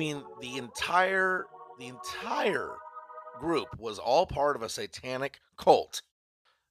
mean 0.00 0.24
the 0.40 0.56
entire 0.56 1.46
the 1.78 1.86
entire 1.86 2.72
group 3.38 3.68
was 3.78 3.98
all 3.98 4.26
part 4.26 4.56
of 4.56 4.62
a 4.62 4.68
satanic 4.68 5.40
cult. 5.56 6.02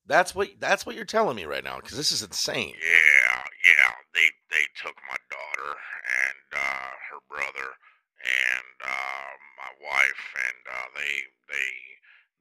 That's 0.05 0.33
what 0.33 0.49
that's 0.59 0.85
what 0.85 0.95
you're 0.95 1.05
telling 1.05 1.35
me 1.35 1.45
right 1.45 1.63
now 1.63 1.77
because 1.77 1.95
this 1.95 2.11
is 2.11 2.23
insane. 2.23 2.73
Yeah, 2.81 3.43
yeah. 3.65 3.91
They 4.15 4.27
they 4.49 4.65
took 4.81 4.95
my 5.09 5.17
daughter 5.29 5.75
and 6.25 6.59
uh, 6.59 6.91
her 7.11 7.19
brother 7.29 7.69
and 8.25 8.65
uh, 8.83 9.31
my 9.57 9.87
wife, 9.87 10.23
and 10.47 10.57
uh, 10.73 10.87
they 10.95 11.13
they 11.53 11.69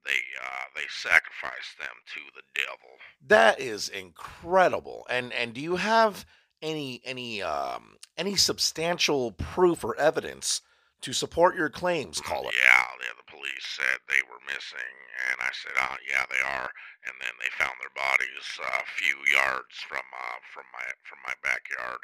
they 0.07 0.21
uh, 0.43 0.65
they 0.75 0.87
sacrificed 0.89 1.79
them 1.79 1.95
to 2.15 2.21
the 2.35 2.63
devil. 2.63 2.97
That 3.27 3.61
is 3.61 3.91
incredible. 3.91 5.07
And 5.11 5.35
and 5.35 5.53
do 5.53 5.61
you 5.61 5.77
have 5.77 6.25
any 6.63 7.03
any 7.05 7.43
um 7.43 7.97
any 8.17 8.37
substantial 8.37 9.33
proof 9.33 9.85
or 9.85 9.95
evidence 9.97 10.63
to 11.01 11.13
support 11.13 11.57
your 11.57 11.71
claims, 11.71 12.21
caller? 12.21 12.51
Yeah, 12.53 12.87
yeah, 13.01 13.15
the 13.17 13.31
police 13.31 13.67
said 13.77 13.99
they 14.09 14.23
were 14.29 14.43
missing, 14.47 14.95
and 15.31 15.39
I 15.41 15.51
said, 15.53 15.73
"Oh, 15.77 15.97
yeah, 16.09 16.25
they 16.31 16.43
are." 16.43 16.71
And 17.07 17.15
then 17.21 17.33
they 17.41 17.49
found 17.57 17.79
their 17.81 17.95
bodies 17.95 18.47
uh, 18.61 18.83
a 18.83 18.87
few 19.01 19.17
yards 19.33 19.79
from 19.87 20.03
uh, 20.13 20.39
from 20.53 20.65
my 20.73 20.85
from 21.05 21.19
my 21.27 21.35
backyard, 21.43 22.03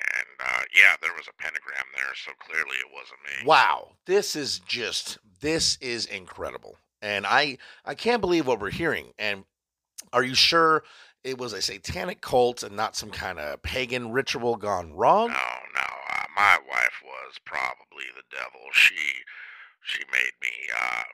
and 0.00 0.26
uh, 0.40 0.62
yeah, 0.74 0.96
there 1.00 1.14
was 1.16 1.28
a 1.28 1.42
pentagram 1.42 1.86
there, 1.94 2.14
so 2.14 2.32
clearly 2.38 2.76
it 2.76 2.92
wasn't 2.92 3.20
me. 3.24 3.46
Wow, 3.46 3.92
this 4.06 4.36
is 4.36 4.58
just 4.60 5.18
this 5.40 5.78
is 5.80 6.06
incredible, 6.06 6.76
and 7.00 7.26
I 7.26 7.58
I 7.84 7.94
can't 7.94 8.20
believe 8.20 8.46
what 8.46 8.60
we're 8.60 8.70
hearing. 8.70 9.12
And 9.18 9.44
are 10.12 10.24
you 10.24 10.34
sure 10.34 10.84
it 11.22 11.38
was 11.38 11.52
a 11.52 11.62
satanic 11.62 12.20
cult 12.20 12.62
and 12.62 12.76
not 12.76 12.96
some 12.96 13.10
kind 13.10 13.38
of 13.38 13.62
pagan 13.62 14.12
ritual 14.12 14.56
gone 14.56 14.92
wrong? 14.92 15.28
No, 15.28 15.34
no, 15.74 15.80
uh, 15.80 16.24
my 16.36 16.58
wife 16.68 17.02
was 17.14 17.38
probably 17.44 18.10
the 18.14 18.26
devil. 18.34 18.66
She 18.72 19.22
she 19.82 20.02
made 20.10 20.34
me 20.42 20.54
uh, 20.74 21.04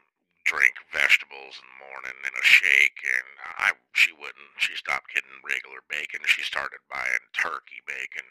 drink 0.45 0.73
vegetables 0.93 1.61
in 1.61 1.67
the 1.69 1.83
morning 1.85 2.17
in 2.25 2.33
a 2.33 2.45
shake, 2.45 3.05
and 3.05 3.29
I 3.59 3.71
she 3.93 4.13
wouldn't. 4.13 4.57
She 4.59 4.75
stopped 4.77 5.13
getting 5.13 5.45
regular 5.45 5.85
bacon. 5.89 6.21
She 6.25 6.43
started 6.43 6.79
buying 6.91 7.25
turkey 7.37 7.83
bacon. 7.87 8.25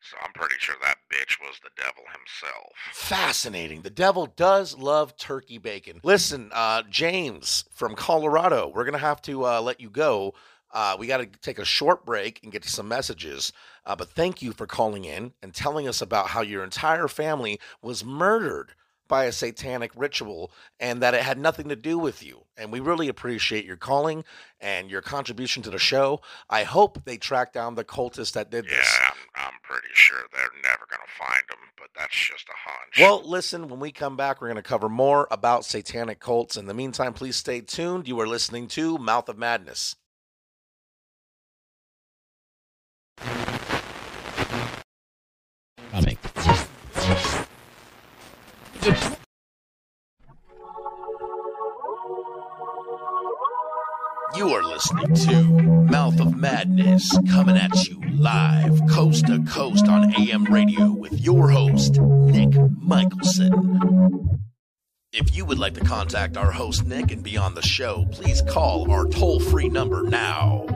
So 0.00 0.16
I'm 0.22 0.32
pretty 0.32 0.56
sure 0.58 0.76
that 0.82 0.98
bitch 1.10 1.40
was 1.40 1.58
the 1.62 1.74
devil 1.76 2.04
himself. 2.12 2.72
Fascinating. 2.92 3.82
The 3.82 3.90
devil 3.90 4.26
does 4.26 4.76
love 4.78 5.16
turkey 5.16 5.58
bacon. 5.58 6.00
Listen, 6.04 6.50
uh, 6.52 6.82
James 6.88 7.64
from 7.72 7.94
Colorado, 7.94 8.70
we're 8.72 8.84
gonna 8.84 8.98
have 8.98 9.22
to 9.22 9.44
uh, 9.44 9.60
let 9.60 9.80
you 9.80 9.90
go. 9.90 10.34
Uh, 10.72 10.96
we 10.98 11.06
got 11.06 11.18
to 11.18 11.26
take 11.26 11.58
a 11.58 11.64
short 11.64 12.04
break 12.04 12.40
and 12.42 12.52
get 12.52 12.62
to 12.62 12.70
some 12.70 12.88
messages. 12.88 13.52
Uh, 13.84 13.96
but 13.96 14.10
thank 14.10 14.42
you 14.42 14.52
for 14.52 14.66
calling 14.66 15.04
in 15.04 15.32
and 15.42 15.54
telling 15.54 15.88
us 15.88 16.02
about 16.02 16.28
how 16.28 16.42
your 16.42 16.64
entire 16.64 17.08
family 17.08 17.58
was 17.80 18.04
murdered 18.04 18.74
by 19.08 19.24
a 19.24 19.32
satanic 19.32 19.92
ritual 19.96 20.50
and 20.80 21.00
that 21.02 21.14
it 21.14 21.22
had 21.22 21.38
nothing 21.38 21.68
to 21.68 21.76
do 21.76 21.98
with 21.98 22.24
you. 22.24 22.44
And 22.56 22.72
we 22.72 22.80
really 22.80 23.08
appreciate 23.08 23.64
your 23.64 23.76
calling 23.76 24.24
and 24.60 24.90
your 24.90 25.02
contribution 25.02 25.62
to 25.62 25.70
the 25.70 25.78
show. 25.78 26.20
I 26.50 26.64
hope 26.64 27.04
they 27.04 27.16
track 27.16 27.52
down 27.52 27.74
the 27.74 27.84
cultist 27.84 28.32
that 28.32 28.50
did 28.50 28.64
this. 28.64 28.98
Yeah, 28.98 29.10
I'm, 29.36 29.46
I'm 29.46 29.58
pretty 29.62 29.88
sure 29.92 30.18
they're 30.32 30.50
never 30.62 30.86
going 30.90 31.02
to 31.06 31.24
find 31.24 31.42
them, 31.48 31.58
but 31.78 31.90
that's 31.96 32.14
just 32.14 32.48
a 32.48 32.68
hunch. 32.68 32.98
Well, 32.98 33.22
listen, 33.28 33.68
when 33.68 33.80
we 33.80 33.92
come 33.92 34.16
back, 34.16 34.40
we're 34.40 34.48
going 34.48 34.56
to 34.56 34.62
cover 34.62 34.88
more 34.88 35.28
about 35.30 35.64
satanic 35.64 36.18
cults. 36.18 36.56
In 36.56 36.66
the 36.66 36.74
meantime, 36.74 37.12
please 37.12 37.36
stay 37.36 37.60
tuned. 37.60 38.08
You 38.08 38.18
are 38.20 38.26
listening 38.26 38.66
to 38.68 38.98
Mouth 38.98 39.28
of 39.28 39.38
Madness. 39.38 39.96
Coming. 45.90 46.18
You 54.36 54.50
are 54.50 54.62
listening 54.62 55.14
to 55.14 55.42
Mouth 55.90 56.20
of 56.20 56.36
Madness 56.36 57.18
coming 57.30 57.56
at 57.56 57.88
you 57.88 58.00
live, 58.18 58.80
coast 58.90 59.26
to 59.28 59.42
coast 59.44 59.88
on 59.88 60.14
AM 60.20 60.44
radio 60.44 60.90
with 60.92 61.18
your 61.20 61.48
host, 61.48 61.98
Nick 61.98 62.54
Michelson. 62.78 64.40
If 65.12 65.34
you 65.34 65.46
would 65.46 65.58
like 65.58 65.74
to 65.74 65.80
contact 65.80 66.36
our 66.36 66.50
host, 66.50 66.84
Nick, 66.84 67.10
and 67.10 67.22
be 67.22 67.38
on 67.38 67.54
the 67.54 67.62
show, 67.62 68.06
please 68.12 68.42
call 68.42 68.90
our 68.90 69.06
toll 69.06 69.40
free 69.40 69.70
number 69.70 70.02
now. 70.02 70.75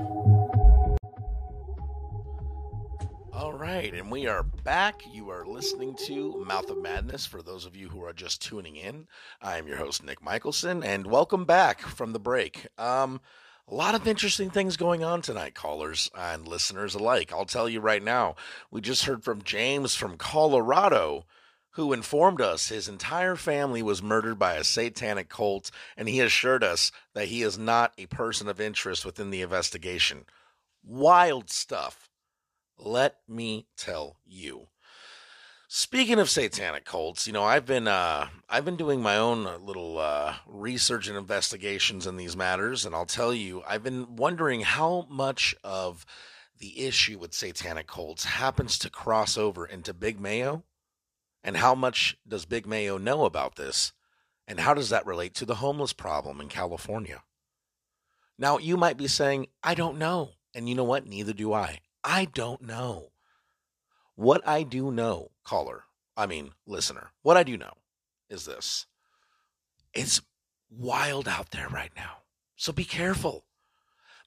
Right, 3.80 3.94
and 3.94 4.10
we 4.10 4.26
are 4.26 4.42
back. 4.42 5.02
You 5.10 5.30
are 5.30 5.46
listening 5.46 5.94
to 6.04 6.44
Mouth 6.46 6.68
of 6.68 6.82
Madness. 6.82 7.24
For 7.24 7.40
those 7.40 7.64
of 7.64 7.74
you 7.74 7.88
who 7.88 8.04
are 8.04 8.12
just 8.12 8.42
tuning 8.42 8.76
in, 8.76 9.06
I 9.40 9.56
am 9.56 9.66
your 9.66 9.78
host, 9.78 10.04
Nick 10.04 10.22
Michelson, 10.22 10.82
and 10.82 11.06
welcome 11.06 11.46
back 11.46 11.80
from 11.80 12.12
the 12.12 12.18
break. 12.18 12.66
Um, 12.76 13.22
a 13.66 13.74
lot 13.74 13.94
of 13.94 14.06
interesting 14.06 14.50
things 14.50 14.76
going 14.76 15.02
on 15.02 15.22
tonight, 15.22 15.54
callers 15.54 16.10
and 16.14 16.46
listeners 16.46 16.94
alike. 16.94 17.32
I'll 17.32 17.46
tell 17.46 17.70
you 17.70 17.80
right 17.80 18.02
now, 18.02 18.34
we 18.70 18.82
just 18.82 19.06
heard 19.06 19.24
from 19.24 19.40
James 19.40 19.94
from 19.94 20.18
Colorado, 20.18 21.24
who 21.70 21.94
informed 21.94 22.42
us 22.42 22.68
his 22.68 22.86
entire 22.86 23.34
family 23.34 23.82
was 23.82 24.02
murdered 24.02 24.38
by 24.38 24.56
a 24.56 24.64
satanic 24.64 25.30
cult, 25.30 25.70
and 25.96 26.06
he 26.06 26.20
assured 26.20 26.62
us 26.62 26.92
that 27.14 27.28
he 27.28 27.40
is 27.40 27.56
not 27.56 27.94
a 27.96 28.04
person 28.04 28.46
of 28.46 28.60
interest 28.60 29.06
within 29.06 29.30
the 29.30 29.40
investigation. 29.40 30.26
Wild 30.84 31.48
stuff. 31.48 32.09
Let 32.82 33.16
me 33.28 33.66
tell 33.76 34.16
you. 34.24 34.68
Speaking 35.68 36.18
of 36.18 36.30
satanic 36.30 36.84
cults, 36.86 37.26
you 37.26 37.32
know, 37.32 37.44
I've 37.44 37.66
been 37.66 37.86
uh, 37.86 38.28
I've 38.48 38.64
been 38.64 38.76
doing 38.76 39.02
my 39.02 39.16
own 39.16 39.44
little 39.64 39.98
uh, 39.98 40.36
research 40.46 41.06
and 41.06 41.16
investigations 41.16 42.06
in 42.06 42.16
these 42.16 42.36
matters, 42.36 42.86
and 42.86 42.94
I'll 42.94 43.06
tell 43.06 43.34
you, 43.34 43.62
I've 43.68 43.82
been 43.82 44.16
wondering 44.16 44.62
how 44.62 45.06
much 45.10 45.54
of 45.62 46.06
the 46.58 46.86
issue 46.86 47.18
with 47.18 47.34
satanic 47.34 47.86
cults 47.86 48.24
happens 48.24 48.78
to 48.78 48.90
cross 48.90 49.36
over 49.36 49.66
into 49.66 49.92
Big 49.92 50.18
Mayo, 50.18 50.64
and 51.44 51.58
how 51.58 51.74
much 51.74 52.16
does 52.26 52.46
Big 52.46 52.66
Mayo 52.66 52.96
know 52.96 53.26
about 53.26 53.56
this, 53.56 53.92
and 54.48 54.58
how 54.58 54.72
does 54.72 54.88
that 54.88 55.06
relate 55.06 55.34
to 55.34 55.44
the 55.44 55.56
homeless 55.56 55.92
problem 55.92 56.40
in 56.40 56.48
California? 56.48 57.22
Now, 58.38 58.56
you 58.56 58.78
might 58.78 58.96
be 58.96 59.06
saying, 59.06 59.48
I 59.62 59.74
don't 59.74 59.98
know, 59.98 60.30
and 60.54 60.66
you 60.66 60.74
know 60.74 60.84
what? 60.84 61.06
Neither 61.06 61.34
do 61.34 61.52
I. 61.52 61.80
I 62.02 62.26
don't 62.26 62.62
know. 62.62 63.10
What 64.14 64.46
I 64.46 64.62
do 64.62 64.90
know, 64.90 65.30
caller, 65.44 65.84
I 66.16 66.26
mean, 66.26 66.52
listener, 66.66 67.12
what 67.22 67.36
I 67.36 67.42
do 67.42 67.56
know 67.56 67.74
is 68.28 68.44
this 68.44 68.86
it's 69.92 70.20
wild 70.70 71.26
out 71.26 71.50
there 71.50 71.68
right 71.68 71.92
now. 71.96 72.18
So 72.56 72.72
be 72.72 72.84
careful. 72.84 73.44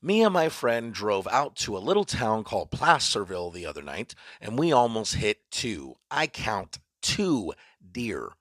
Me 0.01 0.21
and 0.21 0.33
my 0.33 0.49
friend 0.49 0.93
drove 0.93 1.27
out 1.27 1.55
to 1.55 1.77
a 1.77 1.79
little 1.79 2.03
town 2.03 2.43
called 2.43 2.71
Placerville 2.71 3.51
the 3.51 3.65
other 3.65 3.81
night, 3.81 4.15
and 4.41 4.59
we 4.59 4.73
almost 4.73 5.15
hit 5.15 5.49
two. 5.49 5.95
I 6.11 6.27
count 6.27 6.79
two 7.01 7.53
deer. 7.89 8.31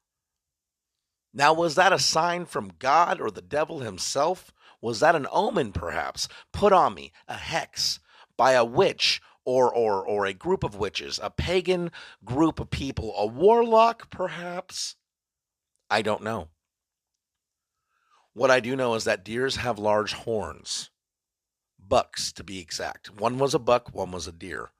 Now, 1.32 1.52
was 1.52 1.76
that 1.76 1.92
a 1.92 1.98
sign 1.98 2.46
from 2.46 2.72
God 2.78 3.20
or 3.20 3.30
the 3.30 3.40
devil 3.40 3.80
himself? 3.80 4.52
Was 4.80 5.00
that 5.00 5.14
an 5.14 5.28
omen, 5.30 5.72
perhaps, 5.72 6.26
put 6.52 6.72
on 6.72 6.94
me, 6.94 7.12
a 7.28 7.34
hex, 7.34 8.00
by 8.42 8.54
a 8.54 8.64
witch 8.64 9.22
or 9.44 9.72
or 9.72 10.04
or 10.04 10.26
a 10.26 10.32
group 10.32 10.64
of 10.64 10.74
witches, 10.74 11.20
a 11.22 11.30
pagan 11.30 11.92
group 12.24 12.58
of 12.58 12.70
people, 12.70 13.14
a 13.16 13.24
warlock 13.24 14.10
perhaps? 14.10 14.96
I 15.88 16.02
don't 16.02 16.24
know. 16.24 16.48
What 18.32 18.50
I 18.50 18.58
do 18.58 18.74
know 18.74 18.94
is 18.94 19.04
that 19.04 19.24
deers 19.24 19.54
have 19.56 19.78
large 19.78 20.14
horns. 20.14 20.90
Bucks 21.78 22.32
to 22.32 22.42
be 22.42 22.58
exact. 22.58 23.16
One 23.20 23.38
was 23.38 23.54
a 23.54 23.60
buck, 23.60 23.94
one 23.94 24.10
was 24.10 24.26
a 24.26 24.32
deer. 24.32 24.72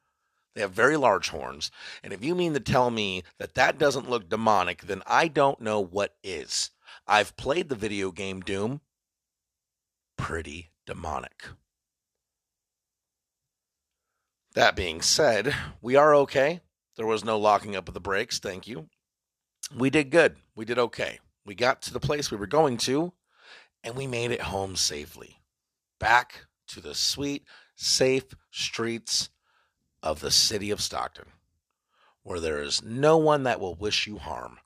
They 0.56 0.62
have 0.62 0.72
very 0.72 0.96
large 0.96 1.28
horns, 1.28 1.70
and 2.02 2.12
if 2.12 2.24
you 2.24 2.34
mean 2.34 2.54
to 2.54 2.60
tell 2.60 2.90
me 2.90 3.22
that 3.38 3.54
that 3.54 3.78
doesn't 3.78 4.10
look 4.10 4.28
demonic, 4.28 4.82
then 4.82 5.04
I 5.06 5.28
don't 5.28 5.60
know 5.60 5.78
what 5.78 6.16
is. 6.24 6.72
I've 7.06 7.36
played 7.36 7.68
the 7.68 7.76
video 7.76 8.10
game 8.10 8.40
Doom. 8.40 8.80
Pretty 10.16 10.72
demonic. 10.84 11.44
That 14.54 14.76
being 14.76 15.00
said, 15.00 15.54
we 15.80 15.96
are 15.96 16.14
okay. 16.14 16.60
There 16.96 17.06
was 17.06 17.24
no 17.24 17.38
locking 17.38 17.74
up 17.74 17.88
of 17.88 17.94
the 17.94 18.00
brakes. 18.00 18.38
Thank 18.38 18.68
you. 18.68 18.88
We 19.74 19.88
did 19.88 20.10
good. 20.10 20.36
We 20.54 20.66
did 20.66 20.78
okay. 20.78 21.20
We 21.46 21.54
got 21.54 21.80
to 21.82 21.92
the 21.92 22.00
place 22.00 22.30
we 22.30 22.36
were 22.36 22.46
going 22.46 22.76
to, 22.78 23.14
and 23.82 23.96
we 23.96 24.06
made 24.06 24.30
it 24.30 24.42
home 24.42 24.76
safely. 24.76 25.38
Back 25.98 26.46
to 26.68 26.80
the 26.80 26.94
sweet, 26.94 27.44
safe 27.76 28.24
streets 28.50 29.30
of 30.02 30.20
the 30.20 30.30
city 30.30 30.70
of 30.70 30.82
Stockton, 30.82 31.28
where 32.22 32.40
there 32.40 32.60
is 32.60 32.82
no 32.82 33.16
one 33.16 33.44
that 33.44 33.58
will 33.58 33.74
wish 33.74 34.06
you 34.06 34.18
harm. 34.18 34.58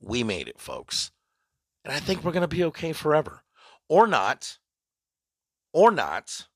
We 0.00 0.22
made 0.22 0.46
it, 0.46 0.60
folks. 0.60 1.10
And 1.84 1.92
I 1.92 1.98
think 1.98 2.22
we're 2.22 2.32
going 2.32 2.42
to 2.42 2.48
be 2.48 2.64
okay 2.64 2.92
forever. 2.92 3.42
Or 3.88 4.06
not. 4.06 4.58
Or 5.72 5.90
not. 5.90 6.46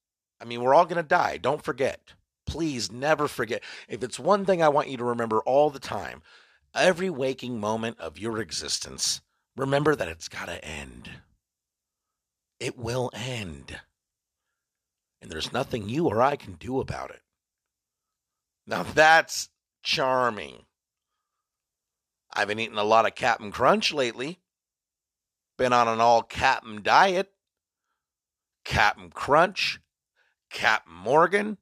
I 0.40 0.44
mean, 0.44 0.62
we're 0.62 0.74
all 0.74 0.84
going 0.84 1.02
to 1.02 1.02
die. 1.02 1.36
Don't 1.38 1.64
forget 1.64 2.14
please 2.54 2.92
never 2.92 3.26
forget. 3.26 3.64
If 3.88 4.04
it's 4.04 4.16
one 4.16 4.44
thing 4.44 4.62
I 4.62 4.68
want 4.68 4.86
you 4.86 4.96
to 4.98 5.04
remember 5.04 5.40
all 5.40 5.70
the 5.70 5.80
time, 5.80 6.22
every 6.72 7.10
waking 7.10 7.58
moment 7.58 7.98
of 7.98 8.16
your 8.16 8.38
existence, 8.38 9.22
remember 9.56 9.96
that 9.96 10.06
it's 10.06 10.28
got 10.28 10.46
to 10.46 10.64
end. 10.64 11.10
It 12.60 12.78
will 12.78 13.10
end. 13.12 13.80
And 15.20 15.32
there's 15.32 15.52
nothing 15.52 15.88
you 15.88 16.06
or 16.06 16.22
I 16.22 16.36
can 16.36 16.52
do 16.52 16.78
about 16.78 17.10
it. 17.10 17.22
Now 18.68 18.84
that's 18.84 19.48
charming. 19.82 20.66
I've 22.32 22.46
been 22.46 22.60
eating 22.60 22.78
a 22.78 22.84
lot 22.84 23.04
of 23.04 23.16
Cap'n 23.16 23.50
Crunch 23.50 23.92
lately. 23.92 24.38
Been 25.58 25.72
on 25.72 25.88
an 25.88 26.00
all 26.00 26.22
Cap'n 26.22 26.84
diet. 26.84 27.32
Cap'n 28.64 29.10
Crunch, 29.10 29.80
Captain 30.50 30.94
Morgan, 30.94 31.58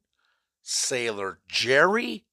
Sailor 0.63 1.39
Jerry, 1.47 2.25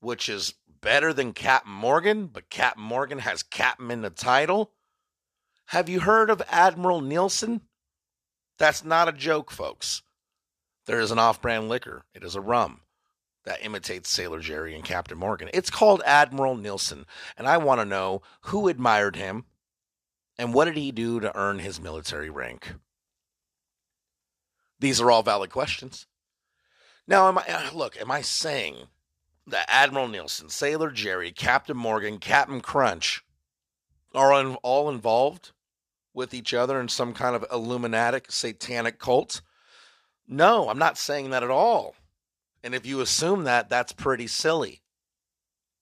which 0.00 0.28
is 0.28 0.54
better 0.80 1.12
than 1.12 1.32
Captain 1.32 1.72
Morgan, 1.72 2.28
but 2.28 2.48
Captain 2.48 2.82
Morgan 2.82 3.18
has 3.18 3.42
Captain 3.42 3.90
in 3.90 4.02
the 4.02 4.10
title. 4.10 4.72
Have 5.66 5.88
you 5.88 6.00
heard 6.00 6.30
of 6.30 6.42
Admiral 6.48 7.00
Nielsen? 7.00 7.62
That's 8.58 8.84
not 8.84 9.08
a 9.08 9.12
joke, 9.12 9.50
folks. 9.50 10.02
There 10.86 11.00
is 11.00 11.10
an 11.10 11.18
off 11.18 11.42
brand 11.42 11.68
liquor, 11.68 12.04
it 12.14 12.22
is 12.22 12.36
a 12.36 12.40
rum 12.40 12.82
that 13.44 13.64
imitates 13.64 14.10
Sailor 14.10 14.40
Jerry 14.40 14.74
and 14.74 14.84
Captain 14.84 15.18
Morgan. 15.18 15.50
It's 15.52 15.70
called 15.70 16.02
Admiral 16.04 16.56
Nielsen, 16.56 17.06
and 17.36 17.46
I 17.46 17.58
want 17.58 17.80
to 17.80 17.84
know 17.84 18.22
who 18.42 18.68
admired 18.68 19.16
him 19.16 19.44
and 20.38 20.52
what 20.52 20.66
did 20.66 20.76
he 20.76 20.92
do 20.92 21.20
to 21.20 21.36
earn 21.36 21.60
his 21.60 21.80
military 21.80 22.30
rank? 22.30 22.74
These 24.78 25.00
are 25.00 25.10
all 25.10 25.22
valid 25.22 25.50
questions. 25.50 26.06
Now, 27.06 27.28
am 27.28 27.38
I 27.38 27.44
uh, 27.48 27.70
look? 27.72 27.96
Am 28.00 28.10
I 28.10 28.20
saying 28.20 28.88
that 29.46 29.66
Admiral 29.68 30.08
Nielsen, 30.08 30.48
Sailor 30.48 30.90
Jerry, 30.90 31.30
Captain 31.30 31.76
Morgan, 31.76 32.18
Captain 32.18 32.60
Crunch 32.60 33.24
are 34.14 34.32
all 34.62 34.88
involved 34.88 35.52
with 36.12 36.34
each 36.34 36.52
other 36.52 36.80
in 36.80 36.88
some 36.88 37.12
kind 37.12 37.36
of 37.36 37.44
Illuminatic 37.52 38.32
satanic 38.32 38.98
cult? 38.98 39.42
No, 40.26 40.68
I'm 40.68 40.78
not 40.78 40.98
saying 40.98 41.30
that 41.30 41.44
at 41.44 41.50
all. 41.50 41.94
And 42.64 42.74
if 42.74 42.84
you 42.84 43.00
assume 43.00 43.44
that, 43.44 43.68
that's 43.68 43.92
pretty 43.92 44.26
silly. 44.26 44.82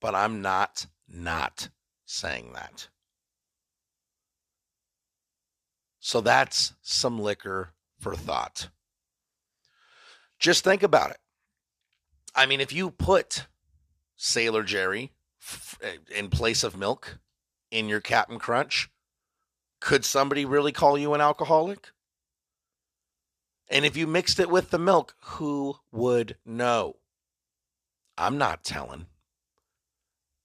But 0.01 0.15
I'm 0.15 0.43
not 0.43 0.87
not 1.09 1.69
saying 2.05 2.53
that. 2.55 2.89
So 5.99 6.21
that's 6.21 6.75
some 6.83 7.19
liquor 7.19 7.71
for 7.99 8.15
thought. 8.15 8.69
Just 10.39 10.65
think 10.65 10.83
about 10.83 11.11
it. 11.11 11.19
I 12.35 12.47
mean, 12.47 12.61
if 12.61 12.73
you 12.73 12.91
put 12.91 13.47
Sailor 14.17 14.63
Jerry 14.63 15.13
eh, 15.83 15.97
in 16.15 16.29
place 16.29 16.65
of 16.65 16.77
milk 16.77 17.19
in 17.71 17.89
your 17.89 18.01
Captain 18.01 18.39
Crunch, 18.39 18.91
could 19.81 20.05
somebody 20.05 20.45
really 20.45 20.73
call 20.73 20.99
you 20.99 21.15
an 21.15 21.21
alcoholic? 21.21 21.91
And 23.69 23.85
if 23.85 23.97
you 23.97 24.07
mixed 24.07 24.39
it 24.41 24.51
with 24.51 24.71
the 24.71 24.79
milk, 24.79 25.15
who 25.21 25.77
would 25.91 26.37
know? 26.45 26.97
I'm 28.17 28.39
not 28.39 28.65
telling. 28.65 29.07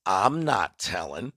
I'm 0.05 0.43
not 0.43 0.79
telling 0.79 1.33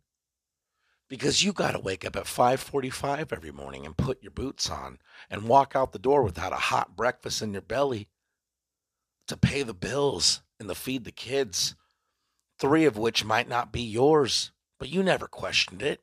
because 1.09 1.45
you 1.45 1.53
got 1.53 1.73
to 1.73 1.79
wake 1.79 2.07
up 2.07 2.17
at 2.17 2.25
5:45 2.25 3.33
every 3.33 3.53
morning 3.53 3.85
and 3.85 3.95
put 3.95 4.23
your 4.23 4.31
boots 4.31 4.71
on 4.71 4.99
and 5.29 5.43
walk 5.47 5.77
out 5.77 5.93
the 5.93 5.99
door 5.99 6.23
without 6.23 6.55
a 6.55 6.57
hot 6.71 6.97
breakfast 6.97 7.43
in 7.43 7.53
your 7.53 7.61
belly 7.61 8.09
to 9.32 9.38
pay 9.38 9.62
the 9.62 9.75
bills 9.75 10.43
and 10.61 10.69
to 10.69 10.75
feed 10.75 11.05
the 11.05 11.11
kids, 11.11 11.75
three 12.58 12.84
of 12.84 12.99
which 12.99 13.25
might 13.25 13.49
not 13.49 13.73
be 13.73 13.81
yours, 13.81 14.52
but 14.79 14.90
you 14.90 15.02
never 15.02 15.26
questioned 15.26 15.82
it 15.82 16.00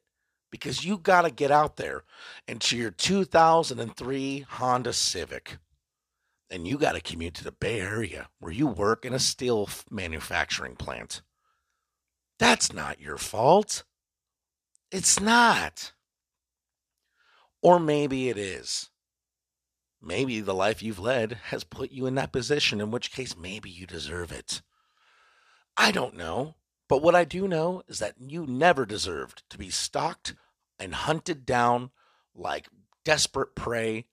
because 0.52 0.84
you 0.84 0.98
got 0.98 1.22
to 1.22 1.32
get 1.32 1.52
out 1.52 1.78
there 1.78 2.04
into 2.48 2.76
your 2.76 2.90
2003 2.90 4.46
Honda 4.50 4.94
Civic 4.94 5.60
and 6.50 6.68
you 6.68 6.80
got 6.80 6.94
to 6.94 7.02
commute 7.02 7.36
to 7.36 7.44
the 7.44 7.52
Bay 7.52 7.80
Area 7.80 8.30
where 8.40 8.52
you 8.52 8.66
work 8.66 9.06
in 9.06 9.14
a 9.14 9.20
steel 9.20 9.70
manufacturing 9.92 10.76
plant. 10.76 11.22
That's 12.40 12.74
not 12.74 13.00
your 13.00 13.18
fault. 13.18 13.84
It's 14.92 15.20
not. 15.20 15.94
Or 17.62 17.80
maybe 17.80 18.30
it 18.30 18.38
is. 18.38 18.90
Maybe 20.02 20.40
the 20.40 20.54
life 20.54 20.82
you've 20.82 21.00
led 21.00 21.40
has 21.46 21.64
put 21.64 21.92
you 21.92 22.06
in 22.06 22.16
that 22.16 22.32
position, 22.32 22.80
in 22.80 22.92
which 22.92 23.12
case 23.12 23.36
maybe 23.38 23.70
you 23.70 23.86
deserve 23.86 24.32
it. 24.32 24.62
I 25.76 25.92
don't 25.92 26.16
know. 26.16 26.56
But 26.88 27.04
what 27.04 27.16
I 27.16 27.24
do 27.24 27.48
know 27.48 27.84
is 27.88 28.00
that 28.00 28.16
you 28.20 28.48
never 28.48 28.86
deserved 28.86 29.44
to 29.50 29.58
be 29.58 29.70
stalked 29.70 30.34
and 30.80 30.96
hunted 30.96 31.46
down 31.46 31.92
like 32.34 32.68
desperate 33.06 33.56
prey 33.56 34.06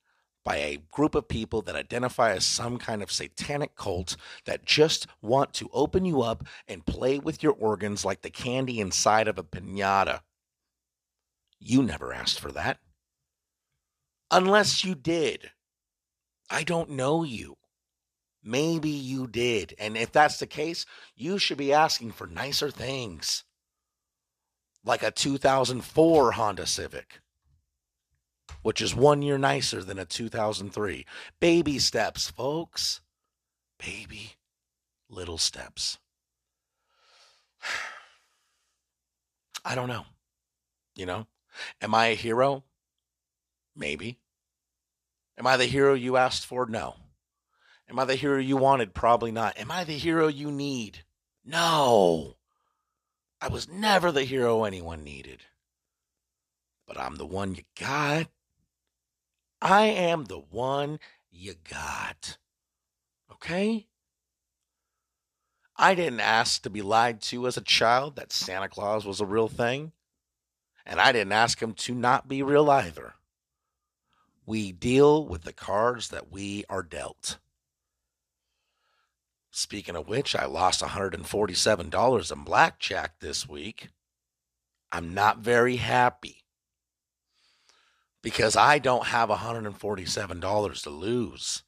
by 0.44 0.56
a 0.56 0.82
group 0.92 1.14
of 1.14 1.26
people 1.26 1.62
that 1.62 1.74
identify 1.74 2.32
as 2.32 2.44
some 2.44 2.78
kind 2.78 3.02
of 3.02 3.10
satanic 3.10 3.74
cult 3.74 4.16
that 4.44 4.64
just 4.64 5.06
want 5.20 5.52
to 5.54 5.68
open 5.72 6.04
you 6.04 6.22
up 6.22 6.44
and 6.68 6.86
play 6.86 7.18
with 7.18 7.42
your 7.42 7.52
organs 7.52 8.04
like 8.04 8.22
the 8.22 8.30
candy 8.30 8.78
inside 8.78 9.26
of 9.26 9.38
a 9.38 9.42
pinata. 9.42 10.20
You 11.58 11.82
never 11.82 12.12
asked 12.12 12.38
for 12.38 12.52
that. 12.52 12.78
Unless 14.30 14.84
you 14.84 14.94
did. 14.94 15.50
I 16.50 16.62
don't 16.62 16.90
know 16.90 17.24
you. 17.24 17.56
Maybe 18.42 18.90
you 18.90 19.26
did. 19.26 19.74
And 19.78 19.96
if 19.96 20.12
that's 20.12 20.38
the 20.38 20.46
case, 20.46 20.86
you 21.16 21.38
should 21.38 21.58
be 21.58 21.72
asking 21.72 22.12
for 22.12 22.26
nicer 22.26 22.70
things. 22.70 23.44
Like 24.84 25.02
a 25.02 25.10
2004 25.10 26.32
Honda 26.32 26.66
Civic, 26.66 27.20
which 28.62 28.80
is 28.80 28.94
one 28.94 29.22
year 29.22 29.36
nicer 29.36 29.82
than 29.82 29.98
a 29.98 30.04
2003. 30.04 31.04
Baby 31.40 31.78
steps, 31.80 32.30
folks. 32.30 33.00
Baby 33.78 34.36
little 35.08 35.38
steps. 35.38 35.98
I 39.64 39.74
don't 39.74 39.88
know. 39.88 40.04
You 40.94 41.06
know, 41.06 41.26
Am 41.80 41.94
I 41.94 42.08
a 42.08 42.14
hero? 42.14 42.64
Maybe. 43.74 44.18
Am 45.38 45.46
I 45.46 45.56
the 45.56 45.66
hero 45.66 45.94
you 45.94 46.16
asked 46.16 46.46
for? 46.46 46.66
No. 46.66 46.96
Am 47.88 47.98
I 47.98 48.04
the 48.04 48.16
hero 48.16 48.38
you 48.38 48.56
wanted? 48.56 48.94
Probably 48.94 49.30
not. 49.30 49.58
Am 49.58 49.70
I 49.70 49.84
the 49.84 49.92
hero 49.92 50.28
you 50.28 50.50
need? 50.50 51.04
No. 51.44 52.36
I 53.40 53.48
was 53.48 53.68
never 53.68 54.10
the 54.10 54.24
hero 54.24 54.64
anyone 54.64 55.04
needed. 55.04 55.42
But 56.86 56.98
I'm 56.98 57.16
the 57.16 57.26
one 57.26 57.54
you 57.54 57.62
got. 57.78 58.28
I 59.60 59.84
am 59.86 60.24
the 60.24 60.38
one 60.38 60.98
you 61.30 61.54
got. 61.68 62.38
Okay? 63.32 63.86
I 65.76 65.94
didn't 65.94 66.20
ask 66.20 66.62
to 66.62 66.70
be 66.70 66.82
lied 66.82 67.20
to 67.22 67.46
as 67.46 67.56
a 67.56 67.62
child 67.62 68.16
that 68.16 68.32
Santa 68.32 68.68
Claus 68.68 69.04
was 69.04 69.20
a 69.20 69.26
real 69.26 69.48
thing. 69.48 69.92
And 70.86 71.00
I 71.00 71.12
didn't 71.12 71.32
ask 71.32 71.60
him 71.60 71.74
to 71.74 71.94
not 71.94 72.28
be 72.28 72.42
real 72.42 72.70
either. 72.70 73.14
We 74.46 74.70
deal 74.70 75.26
with 75.26 75.42
the 75.42 75.52
cards 75.52 76.08
that 76.08 76.30
we 76.30 76.64
are 76.70 76.84
dealt. 76.84 77.38
Speaking 79.50 79.96
of 79.96 80.06
which, 80.06 80.36
I 80.36 80.44
lost 80.44 80.82
$147 80.82 82.32
in 82.32 82.44
blackjack 82.44 83.18
this 83.20 83.48
week. 83.48 83.88
I'm 84.92 85.14
not 85.14 85.38
very 85.38 85.76
happy 85.76 86.44
because 88.22 88.56
I 88.56 88.78
don't 88.78 89.06
have 89.06 89.30
$147 89.30 90.82
to 90.82 90.90
lose. 90.90 91.62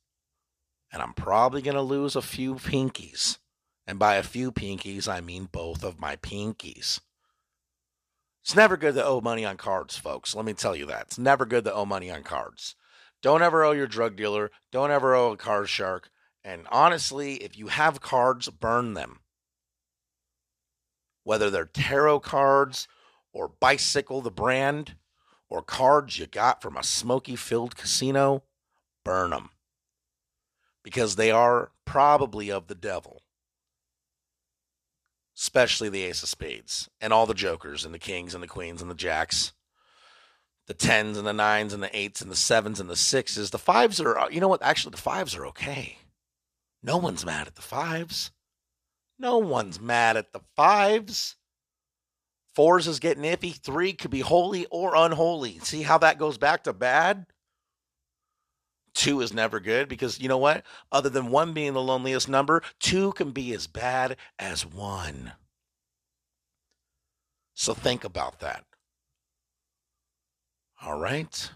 And 0.92 1.02
I'm 1.02 1.14
probably 1.14 1.62
going 1.62 1.76
to 1.76 1.82
lose 1.82 2.14
a 2.14 2.22
few 2.22 2.54
pinkies. 2.54 3.38
And 3.86 3.98
by 3.98 4.16
a 4.16 4.22
few 4.22 4.52
pinkies, 4.52 5.08
I 5.08 5.20
mean 5.20 5.48
both 5.50 5.82
of 5.82 5.98
my 5.98 6.16
pinkies. 6.16 7.00
It's 8.48 8.56
never 8.56 8.78
good 8.78 8.94
to 8.94 9.04
owe 9.04 9.20
money 9.20 9.44
on 9.44 9.58
cards, 9.58 9.98
folks. 9.98 10.34
Let 10.34 10.46
me 10.46 10.54
tell 10.54 10.74
you 10.74 10.86
that. 10.86 11.02
It's 11.02 11.18
never 11.18 11.44
good 11.44 11.64
to 11.64 11.74
owe 11.74 11.84
money 11.84 12.10
on 12.10 12.22
cards. 12.22 12.76
Don't 13.20 13.42
ever 13.42 13.62
owe 13.62 13.72
your 13.72 13.86
drug 13.86 14.16
dealer. 14.16 14.50
Don't 14.72 14.90
ever 14.90 15.14
owe 15.14 15.32
a 15.32 15.36
card 15.36 15.68
shark. 15.68 16.08
And 16.42 16.66
honestly, 16.70 17.34
if 17.34 17.58
you 17.58 17.66
have 17.66 18.00
cards, 18.00 18.48
burn 18.48 18.94
them. 18.94 19.18
Whether 21.24 21.50
they're 21.50 21.66
tarot 21.66 22.20
cards 22.20 22.88
or 23.34 23.48
Bicycle, 23.48 24.22
the 24.22 24.30
brand, 24.30 24.94
or 25.50 25.60
cards 25.60 26.18
you 26.18 26.26
got 26.26 26.62
from 26.62 26.78
a 26.78 26.82
smoky 26.82 27.36
filled 27.36 27.76
casino, 27.76 28.44
burn 29.04 29.28
them. 29.28 29.50
Because 30.82 31.16
they 31.16 31.30
are 31.30 31.72
probably 31.84 32.50
of 32.50 32.68
the 32.68 32.74
devil 32.74 33.20
especially 35.38 35.88
the 35.88 36.02
ace 36.02 36.22
of 36.22 36.28
spades 36.28 36.88
and 37.00 37.12
all 37.12 37.26
the 37.26 37.34
jokers 37.34 37.84
and 37.84 37.94
the 37.94 37.98
kings 37.98 38.34
and 38.34 38.42
the 38.42 38.48
queens 38.48 38.82
and 38.82 38.90
the 38.90 38.94
jacks 38.94 39.52
the 40.66 40.74
tens 40.74 41.16
and 41.16 41.26
the 41.26 41.32
nines 41.32 41.72
and 41.72 41.82
the 41.82 41.96
eights 41.96 42.20
and 42.20 42.30
the 42.30 42.36
sevens 42.36 42.80
and 42.80 42.90
the 42.90 42.96
sixes 42.96 43.50
the 43.50 43.58
fives 43.58 44.00
are 44.00 44.28
you 44.30 44.40
know 44.40 44.48
what 44.48 44.62
actually 44.62 44.90
the 44.90 44.96
fives 44.96 45.34
are 45.36 45.46
okay 45.46 45.98
no 46.82 46.96
one's 46.96 47.24
mad 47.24 47.46
at 47.46 47.54
the 47.54 47.62
fives 47.62 48.32
no 49.18 49.38
one's 49.38 49.80
mad 49.80 50.16
at 50.16 50.32
the 50.32 50.40
fives 50.56 51.36
Fours 52.58 52.88
is 52.88 52.98
getting 52.98 53.22
iffy. 53.22 53.54
Three 53.54 53.92
could 53.92 54.10
be 54.10 54.18
holy 54.18 54.66
or 54.66 54.96
unholy. 54.96 55.60
See 55.60 55.82
how 55.82 55.98
that 55.98 56.18
goes 56.18 56.38
back 56.38 56.64
to 56.64 56.72
bad? 56.72 57.26
Two 58.94 59.20
is 59.20 59.32
never 59.32 59.60
good 59.60 59.88
because 59.88 60.20
you 60.20 60.28
know 60.28 60.38
what? 60.38 60.64
Other 60.90 61.08
than 61.08 61.30
one 61.30 61.52
being 61.52 61.74
the 61.74 61.82
loneliest 61.82 62.28
number, 62.28 62.62
two 62.80 63.12
can 63.12 63.30
be 63.30 63.52
as 63.52 63.66
bad 63.66 64.16
as 64.38 64.66
one. 64.66 65.32
So 67.54 67.74
think 67.74 68.04
about 68.04 68.40
that. 68.40 68.64
All 70.80 70.98
right? 70.98 71.26
It's 71.26 71.50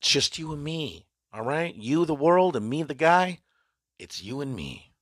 just 0.00 0.38
you 0.38 0.52
and 0.52 0.64
me. 0.64 1.06
All 1.32 1.42
right? 1.42 1.74
You, 1.74 2.04
the 2.04 2.14
world, 2.14 2.56
and 2.56 2.68
me, 2.68 2.82
the 2.82 2.94
guy. 2.94 3.40
It's 3.98 4.22
you 4.22 4.40
and 4.40 4.54
me. 4.54 4.92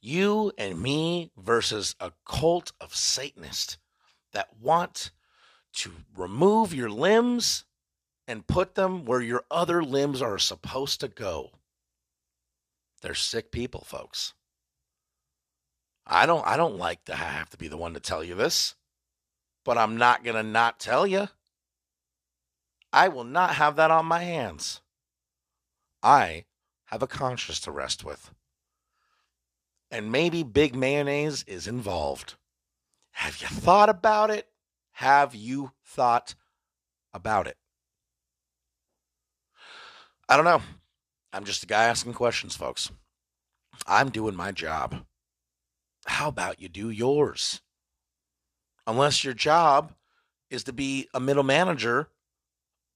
You 0.00 0.52
and 0.58 0.80
me 0.80 1.32
versus 1.36 1.96
a 1.98 2.12
cult 2.26 2.72
of 2.80 2.94
Satanists 2.94 3.78
that 4.32 4.48
want 4.60 5.10
to 5.74 5.92
remove 6.16 6.74
your 6.74 6.90
limbs 6.90 7.64
and 8.26 8.46
put 8.46 8.74
them 8.74 9.04
where 9.04 9.20
your 9.20 9.44
other 9.50 9.82
limbs 9.82 10.22
are 10.22 10.38
supposed 10.38 11.00
to 11.00 11.08
go. 11.08 11.50
They're 13.02 13.14
sick 13.14 13.50
people, 13.50 13.82
folks. 13.82 14.32
I 16.06 16.26
don't 16.26 16.46
I 16.46 16.56
don't 16.56 16.78
like 16.78 17.04
to 17.06 17.14
have 17.14 17.50
to 17.50 17.56
be 17.56 17.68
the 17.68 17.76
one 17.76 17.94
to 17.94 18.00
tell 18.00 18.22
you 18.22 18.34
this, 18.34 18.74
but 19.64 19.78
I'm 19.78 19.96
not 19.96 20.24
going 20.24 20.36
to 20.36 20.42
not 20.42 20.78
tell 20.78 21.06
you. 21.06 21.28
I 22.92 23.08
will 23.08 23.24
not 23.24 23.56
have 23.56 23.76
that 23.76 23.90
on 23.90 24.06
my 24.06 24.20
hands. 24.20 24.80
I 26.02 26.44
have 26.86 27.02
a 27.02 27.06
conscience 27.06 27.60
to 27.60 27.72
rest 27.72 28.04
with. 28.04 28.32
And 29.90 30.12
maybe 30.12 30.42
big 30.42 30.74
mayonnaise 30.74 31.44
is 31.46 31.66
involved. 31.66 32.34
Have 33.12 33.40
you 33.40 33.48
thought 33.48 33.88
about 33.88 34.30
it? 34.30 34.48
Have 34.92 35.34
you 35.34 35.72
thought 35.84 36.34
about 37.12 37.46
it? 37.46 37.56
I 40.28 40.36
don't 40.36 40.44
know. 40.44 40.62
I'm 41.32 41.44
just 41.44 41.62
a 41.62 41.66
guy 41.66 41.84
asking 41.84 42.14
questions, 42.14 42.56
folks. 42.56 42.90
I'm 43.86 44.10
doing 44.10 44.36
my 44.36 44.52
job. 44.52 45.04
How 46.06 46.28
about 46.28 46.60
you 46.60 46.68
do 46.68 46.90
yours? 46.90 47.60
Unless 48.86 49.24
your 49.24 49.34
job 49.34 49.92
is 50.50 50.64
to 50.64 50.72
be 50.72 51.08
a 51.12 51.20
middle 51.20 51.42
manager 51.42 52.08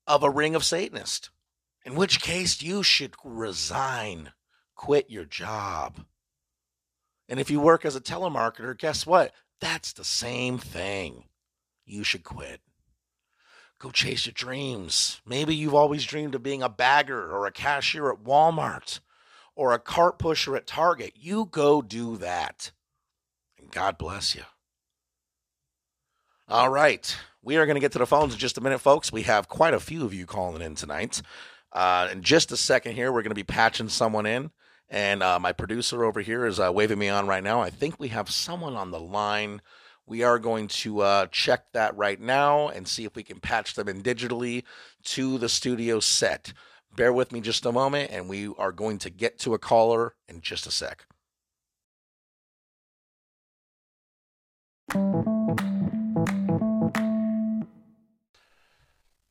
of 0.07 0.23
a 0.23 0.31
ring 0.31 0.55
of 0.55 0.65
Satanists, 0.65 1.31
in 1.85 1.95
which 1.95 2.21
case 2.21 2.63
you 2.63 2.83
should 2.83 3.15
resign, 3.25 4.33
quit 4.75 5.11
your 5.11 5.25
job. 5.25 6.05
And 7.29 7.39
if 7.41 7.51
you 7.51 7.61
work 7.61 7.85
as 7.85 7.97
a 7.97 8.01
telemarketer, 8.01 8.77
guess 8.77 9.07
what? 9.07 9.33
That's 9.61 9.93
the 9.93 10.05
same 10.05 10.59
thing. 10.59 11.25
You 11.85 12.05
should 12.05 12.25
quit. 12.25 12.61
Go 13.79 13.91
chase 13.91 14.27
your 14.27 14.33
dreams. 14.33 15.21
Maybe 15.25 15.55
you've 15.55 15.75
always 15.75 16.05
dreamed 16.05 16.35
of 16.35 16.43
being 16.43 16.63
a 16.63 16.69
bagger 16.69 17.31
or 17.31 17.47
a 17.47 17.53
cashier 17.53 18.11
at 18.11 18.25
Walmart 18.25 19.01
or 19.55 19.73
a 19.73 19.79
cart 19.79 20.19
pusher 20.19 20.57
at 20.57 20.67
Target. 20.67 21.13
You 21.17 21.45
go 21.45 21.81
do 21.81 22.17
that. 22.17 22.73
And 23.59 23.71
God 23.71 23.97
bless 23.97 24.35
you. 24.35 24.43
All 26.49 26.71
right. 26.71 27.17
We 27.43 27.57
are 27.57 27.67
going 27.67 27.77
to 27.77 27.81
get 27.81 27.93
to 27.93 27.99
the 27.99 28.07
phones 28.07 28.33
in 28.33 28.39
just 28.39 28.59
a 28.59 28.61
minute, 28.61 28.81
folks. 28.81 29.13
We 29.13 29.23
have 29.23 29.49
quite 29.49 29.75
a 29.75 29.81
few 29.81 30.05
of 30.05 30.13
you 30.13 30.27
calling 30.27 30.63
in 30.63 30.75
tonight. 30.75 31.23
Uh, 31.73 32.09
in 32.11 32.23
just 32.23 32.51
a 32.51 32.57
second 32.57 32.95
here, 32.95 33.13
we're 33.13 33.23
going 33.23 33.31
to 33.31 33.35
be 33.35 33.45
patching 33.45 33.89
someone 33.89 34.27
in. 34.27 34.51
And 34.89 35.23
uh, 35.23 35.39
my 35.39 35.53
producer 35.53 36.05
over 36.05 36.21
here 36.21 36.47
is 36.47 36.59
uh, 36.59 36.73
waving 36.73 36.99
me 36.99 37.09
on 37.09 37.27
right 37.27 37.45
now. 37.45 37.61
I 37.61 37.71
think 37.71 38.01
we 38.01 38.09
have 38.09 38.31
someone 38.31 38.75
on 38.75 38.91
the 38.91 38.99
line. 38.99 39.61
We 40.09 40.23
are 40.23 40.39
going 40.39 40.69
to 40.69 41.01
uh, 41.01 41.27
check 41.27 41.71
that 41.75 41.95
right 41.95 42.19
now 42.19 42.69
and 42.69 42.89
see 42.89 43.05
if 43.05 43.15
we 43.15 43.23
can 43.23 43.41
patch 43.41 43.75
them 43.75 43.89
in 43.89 44.03
digitally 44.03 44.65
to 45.05 45.37
the 45.37 45.51
studio 45.51 46.01
set. 46.01 46.55
Bear 46.97 47.13
with 47.13 47.31
me 47.31 47.43
just 47.43 47.67
a 47.67 47.73
moment, 47.73 48.11
and 48.11 48.27
we 48.27 48.49
are 48.57 48.73
going 48.73 48.97
to 49.01 49.11
get 49.11 49.39
to 49.41 49.53
a 49.53 49.59
caller 49.59 50.15
in 50.27 50.41
just 50.41 50.67
a 50.67 50.71
sec. 50.71 51.05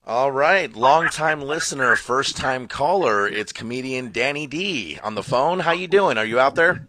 All 0.06 0.32
right, 0.32 0.74
long-time 0.74 1.42
listener, 1.42 1.96
first-time 1.96 2.68
caller. 2.68 3.28
It's 3.28 3.52
comedian 3.52 4.12
Danni 4.12 4.48
D 4.48 5.00
on 5.02 5.16
the 5.16 5.24
phone. 5.24 5.60
How 5.60 5.72
you 5.72 5.88
doing? 5.88 6.20
Are 6.20 6.26
you 6.26 6.40
out 6.40 6.54
there? 6.54 6.88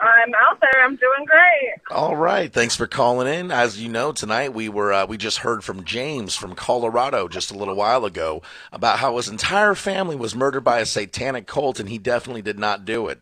I'm 0.00 0.32
out 0.34 0.60
there. 0.60 0.84
I'm 0.84 0.96
doing 0.96 1.24
great. 1.26 1.74
All 1.90 2.16
right, 2.16 2.52
thanks 2.52 2.76
for 2.76 2.86
calling 2.86 3.32
in. 3.32 3.50
As 3.50 3.80
you 3.80 3.88
know, 3.88 4.12
tonight 4.12 4.54
we 4.54 4.68
were 4.68 4.92
uh, 4.92 5.06
we 5.06 5.16
just 5.16 5.38
heard 5.38 5.64
from 5.64 5.84
James 5.84 6.34
from 6.34 6.54
Colorado 6.54 7.28
just 7.28 7.50
a 7.50 7.56
little 7.56 7.74
while 7.74 8.04
ago 8.04 8.42
about 8.72 8.98
how 8.98 9.16
his 9.16 9.28
entire 9.28 9.74
family 9.74 10.16
was 10.16 10.34
murdered 10.34 10.64
by 10.64 10.80
a 10.80 10.86
satanic 10.86 11.46
cult, 11.46 11.80
and 11.80 11.88
he 11.88 11.98
definitely 11.98 12.42
did 12.42 12.58
not 12.58 12.84
do 12.84 13.08
it. 13.08 13.20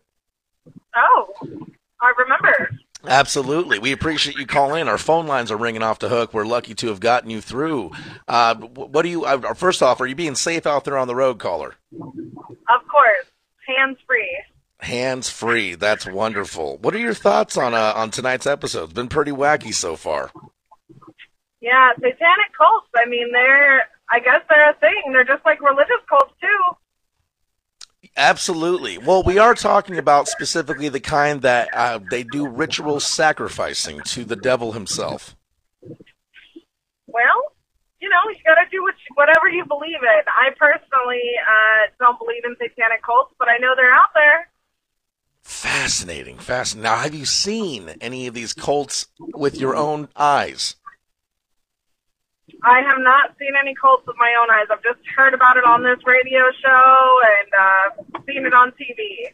Oh, 0.95 1.33
I 2.01 2.13
remember. 2.17 2.71
Absolutely. 3.07 3.79
We 3.79 3.91
appreciate 3.91 4.37
you 4.37 4.45
calling 4.45 4.81
in. 4.81 4.87
Our 4.87 4.97
phone 4.97 5.25
lines 5.25 5.51
are 5.51 5.57
ringing 5.57 5.81
off 5.81 5.99
the 5.99 6.09
hook. 6.09 6.33
We're 6.33 6.45
lucky 6.45 6.75
to 6.75 6.87
have 6.87 6.99
gotten 6.99 7.29
you 7.31 7.41
through. 7.41 7.91
Uh, 8.27 8.55
what 8.55 9.01
do 9.01 9.09
you, 9.09 9.25
uh, 9.25 9.53
first 9.55 9.81
off, 9.81 9.99
are 10.01 10.05
you 10.05 10.15
being 10.15 10.35
safe 10.35 10.67
out 10.67 10.85
there 10.85 10.97
on 10.97 11.07
the 11.07 11.15
road, 11.15 11.39
caller? 11.39 11.75
Of 11.99 12.87
course. 12.87 13.25
Hands 13.65 13.97
free. 14.05 14.37
Hands 14.81 15.29
free. 15.29 15.75
That's 15.75 16.07
wonderful. 16.07 16.77
What 16.77 16.95
are 16.95 16.99
your 16.99 17.13
thoughts 17.13 17.55
on 17.55 17.73
uh, 17.73 17.93
on 17.95 18.09
tonight's 18.09 18.47
episode? 18.47 18.85
It's 18.85 18.93
been 18.93 19.09
pretty 19.09 19.31
wacky 19.31 19.73
so 19.73 19.95
far. 19.95 20.31
Yeah, 21.61 21.91
satanic 21.93 22.51
cults. 22.57 22.89
I 22.95 23.07
mean, 23.07 23.31
they're, 23.31 23.83
I 24.09 24.19
guess 24.19 24.41
they're 24.49 24.71
a 24.71 24.73
thing. 24.73 25.11
They're 25.11 25.23
just 25.23 25.45
like 25.45 25.61
religious 25.61 26.01
cults, 26.09 26.33
too. 26.41 28.09
Absolutely. 28.17 28.97
Well, 28.97 29.21
we 29.21 29.37
are 29.37 29.53
talking 29.53 29.99
about 29.99 30.27
specifically 30.27 30.89
the 30.89 30.99
kind 30.99 31.43
that 31.43 31.69
uh, 31.73 31.99
they 32.09 32.23
do 32.23 32.47
ritual 32.47 32.99
sacrificing 32.99 34.01
to 34.05 34.25
the 34.25 34.35
devil 34.35 34.71
himself. 34.71 35.35
Well, 37.05 37.53
you 37.99 38.09
know, 38.09 38.17
you 38.29 38.37
got 38.43 38.55
to 38.55 38.67
do 38.71 38.81
what, 38.81 38.95
whatever 39.13 39.47
you 39.47 39.63
believe 39.65 40.01
in. 40.01 40.23
I 40.27 40.49
personally 40.57 41.21
uh, 41.47 41.91
don't 41.99 42.17
believe 42.17 42.43
in 42.43 42.55
satanic 42.55 43.03
cults, 43.03 43.33
but 43.37 43.47
I 43.47 43.57
know 43.59 43.75
they're 43.77 43.93
out 43.93 44.09
there. 44.15 44.49
Fascinating, 45.61 46.39
fascinating. 46.39 46.81
Now, 46.81 46.95
have 46.95 47.13
you 47.13 47.23
seen 47.23 47.93
any 48.01 48.25
of 48.25 48.33
these 48.33 48.51
cults 48.51 49.05
with 49.19 49.61
your 49.61 49.75
own 49.75 50.09
eyes? 50.15 50.75
I 52.63 52.81
have 52.81 52.97
not 52.97 53.37
seen 53.37 53.51
any 53.61 53.75
cults 53.79 54.07
with 54.07 54.15
my 54.17 54.33
own 54.41 54.49
eyes. 54.49 54.65
I've 54.71 54.81
just 54.81 55.07
heard 55.15 55.35
about 55.35 55.57
it 55.57 55.63
on 55.63 55.83
this 55.83 55.99
radio 56.03 56.49
show 56.63 57.19
and 57.37 57.53
uh, 57.59 58.21
seen 58.27 58.47
it 58.47 58.55
on 58.55 58.71
TV. 58.71 59.33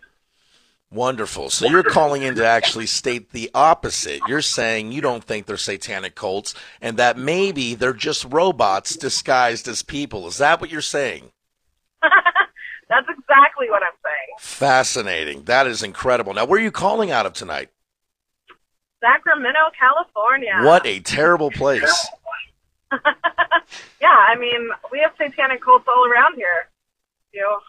Wonderful. 0.92 1.50
So 1.50 1.66
you're 1.66 1.82
calling 1.82 2.24
in 2.24 2.36
to 2.36 2.46
actually 2.46 2.88
state 2.88 3.32
the 3.32 3.50
opposite. 3.54 4.20
You're 4.28 4.42
saying 4.42 4.92
you 4.92 5.00
don't 5.00 5.24
think 5.24 5.46
they're 5.46 5.56
satanic 5.56 6.16
cults 6.16 6.54
and 6.82 6.98
that 6.98 7.18
maybe 7.18 7.74
they're 7.74 7.94
just 7.94 8.26
robots 8.26 8.98
disguised 8.98 9.70
as 9.70 9.82
people. 9.82 10.28
Is 10.28 10.40
that 10.40 10.60
what 10.60 10.72
you're 10.72 10.82
saying? 10.82 11.32
That's 12.90 13.08
exactly 13.10 13.70
what 13.70 13.84
I'm 13.84 13.98
saying. 14.04 14.36
Fascinating. 14.40 15.44
That 15.44 15.68
is 15.68 15.84
incredible. 15.84 16.34
Now, 16.34 16.46
where 16.46 16.60
are 16.60 16.64
you 16.64 16.72
calling 16.72 17.12
out 17.12 17.26
of 17.26 17.34
tonight? 17.34 17.70
Sacramento, 19.02 19.60
California. 19.78 20.56
What 20.62 20.86
a 20.86 21.00
terrible 21.00 21.52
place. 21.52 22.08
yeah, 24.02 24.16
I 24.16 24.36
mean, 24.40 24.70
we 24.92 25.00
have 25.00 25.12
satanic 25.18 25.62
cults 25.62 25.86
all 25.88 26.06
around 26.10 26.36
here. 26.36 26.70
You 27.34 27.60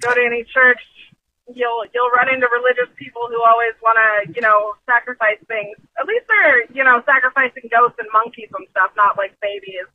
go 0.00 0.14
to 0.14 0.20
any 0.20 0.44
church, 0.44 0.80
you'll 1.54 1.84
you'll 1.94 2.10
run 2.10 2.32
into 2.32 2.48
religious 2.48 2.88
people 2.96 3.28
who 3.28 3.42
always 3.44 3.74
want 3.82 3.98
to, 4.00 4.32
you 4.34 4.40
know, 4.40 4.74
sacrifice 4.86 5.38
things. 5.46 5.76
At 6.00 6.06
least 6.06 6.24
they're, 6.26 6.64
you 6.72 6.82
know, 6.82 7.02
sacrificing 7.04 7.68
ghosts 7.70 7.98
and 7.98 8.08
monkeys 8.12 8.48
and 8.56 8.66
stuff, 8.70 8.90
not 8.96 9.16
like 9.16 9.38
babies. 9.40 9.86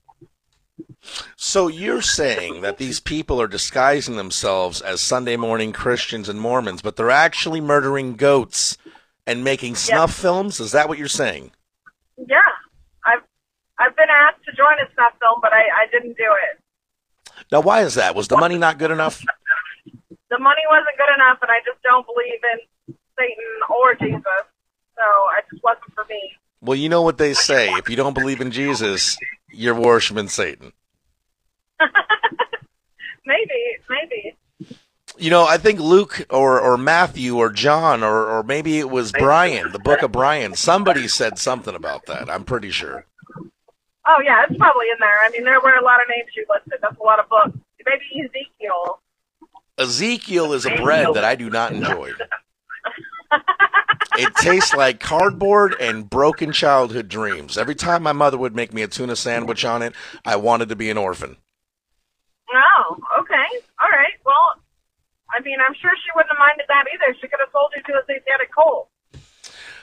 So 1.36 1.68
you're 1.68 2.02
saying 2.02 2.62
that 2.62 2.78
these 2.78 3.00
people 3.00 3.42
are 3.42 3.48
disguising 3.48 4.16
themselves 4.16 4.82
as 4.82 5.02
Sunday 5.02 5.38
morning 5.38 5.72
Christians 5.72 6.30
and 6.30 6.40
Mormons, 6.42 6.82
but 6.82 6.96
they're 6.96 7.12
actually 7.12 7.62
murdering 7.62 8.16
goats 8.16 8.78
and 9.28 9.44
making 9.44 9.76
snuff 9.76 10.12
Yes. 10.12 10.22
films? 10.22 10.60
Is 10.60 10.72
that 10.72 10.88
what 10.90 10.98
you're 10.98 11.08
saying? 11.08 11.52
Yeah, 12.18 12.38
I've 13.06 13.24
I've 13.78 13.96
been 13.96 14.10
asked 14.10 14.44
to 14.46 14.52
join 14.56 14.74
a 14.80 14.92
snuff 14.94 15.14
film, 15.20 15.40
but 15.42 15.52
I 15.54 15.62
I 15.62 15.88
didn't 15.92 16.16
do 16.18 16.30
it. 16.52 16.62
Now, 17.52 17.62
why 17.62 17.82
is 17.82 17.96
that? 17.96 18.16
Was 18.16 18.28
the 18.28 18.38
money 18.38 18.58
not 18.58 18.78
good 18.78 18.92
enough? 18.92 19.24
The 20.32 20.40
money 20.40 20.62
wasn't 20.70 20.98
good 20.98 21.14
enough, 21.16 21.38
and 21.44 21.52
I 21.52 21.60
just 21.64 21.82
don't 21.84 22.06
believe 22.06 22.40
in 22.54 22.96
Satan 23.18 23.46
or 23.70 23.94
Jesus, 23.94 24.22
so 24.96 25.04
it 25.38 25.46
just 25.52 25.64
wasn't 25.64 25.94
for 25.94 26.04
me. 26.10 26.34
Well, 26.62 26.76
you 26.76 26.90
know 26.90 27.04
what 27.04 27.20
they 27.20 27.34
say. 27.36 27.72
If 27.76 27.90
you 27.90 27.96
don't 27.96 28.16
believe 28.16 28.42
in 28.42 28.50
Jesus, 28.50 29.18
you're 29.52 29.76
worshiping 29.80 30.28
Satan. 30.28 30.74
maybe, 33.26 33.78
maybe. 33.90 34.36
You 35.18 35.30
know, 35.30 35.46
I 35.46 35.58
think 35.58 35.80
Luke 35.80 36.26
or, 36.30 36.60
or 36.60 36.78
Matthew 36.78 37.38
or 37.38 37.50
John 37.50 38.04
or, 38.04 38.28
or 38.28 38.44
maybe 38.44 38.80
it 38.80 38.90
was 38.90 39.12
Brian, 39.12 39.72
the 39.72 39.80
book 39.80 40.02
of 40.02 40.12
Brian. 40.12 40.56
Somebody 40.56 41.08
said 41.08 41.38
something 41.40 41.76
about 41.76 42.06
that. 42.08 42.30
I'm 42.30 42.44
pretty 42.44 42.72
sure. 42.72 43.06
Oh 44.08 44.22
yeah, 44.24 44.44
it's 44.48 44.58
probably 44.58 44.86
in 44.92 44.98
there. 45.00 45.18
I 45.24 45.30
mean, 45.32 45.44
there 45.46 45.60
were 45.62 45.76
a 45.76 45.84
lot 45.84 46.02
of 46.02 46.08
names 46.10 46.30
you 46.36 46.46
listed. 46.50 46.80
That's 46.82 47.00
a 47.00 47.04
lot 47.04 47.20
of 47.20 47.30
books. 47.30 47.58
Maybe 47.86 48.26
Ezekiel. 48.26 49.00
Ezekiel 49.78 50.54
is 50.54 50.66
a 50.66 50.76
bread 50.76 51.14
that 51.14 51.24
I 51.24 51.36
do 51.36 51.50
not 51.50 51.72
enjoy. 51.72 52.12
It 54.18 54.34
tastes 54.36 54.74
like 54.74 55.00
cardboard 55.00 55.76
and 55.80 56.10
broken 56.10 56.52
childhood 56.54 57.10
dreams. 57.10 57.58
Every 57.58 57.76
time 57.76 58.04
my 58.04 58.14
mother 58.14 58.38
would 58.38 58.56
make 58.56 58.74
me 58.74 58.82
a 58.82 58.88
tuna 58.88 59.16
sandwich 59.16 59.66
on 59.66 59.82
it, 59.82 59.94
I 60.24 60.38
wanted 60.38 60.70
to 60.70 60.76
be 60.76 60.90
an 60.90 60.98
orphan. 60.98 61.38
Oh, 62.54 62.98
okay. 63.20 63.66
All 63.82 63.90
right. 63.90 64.14
Well, 64.26 64.62
I 65.34 65.42
mean, 65.42 65.58
I'm 65.66 65.74
sure 65.74 65.92
she 66.04 66.12
wouldn't 66.16 66.32
have 66.32 66.40
minded 66.40 66.66
that 66.68 66.86
either. 66.94 67.18
She 67.20 67.28
could 67.28 67.40
have 67.40 67.50
sold 67.52 67.74
you 67.76 67.82
to 67.84 68.00
a 68.00 68.02
satanic 68.06 68.54
cult. 68.54 68.90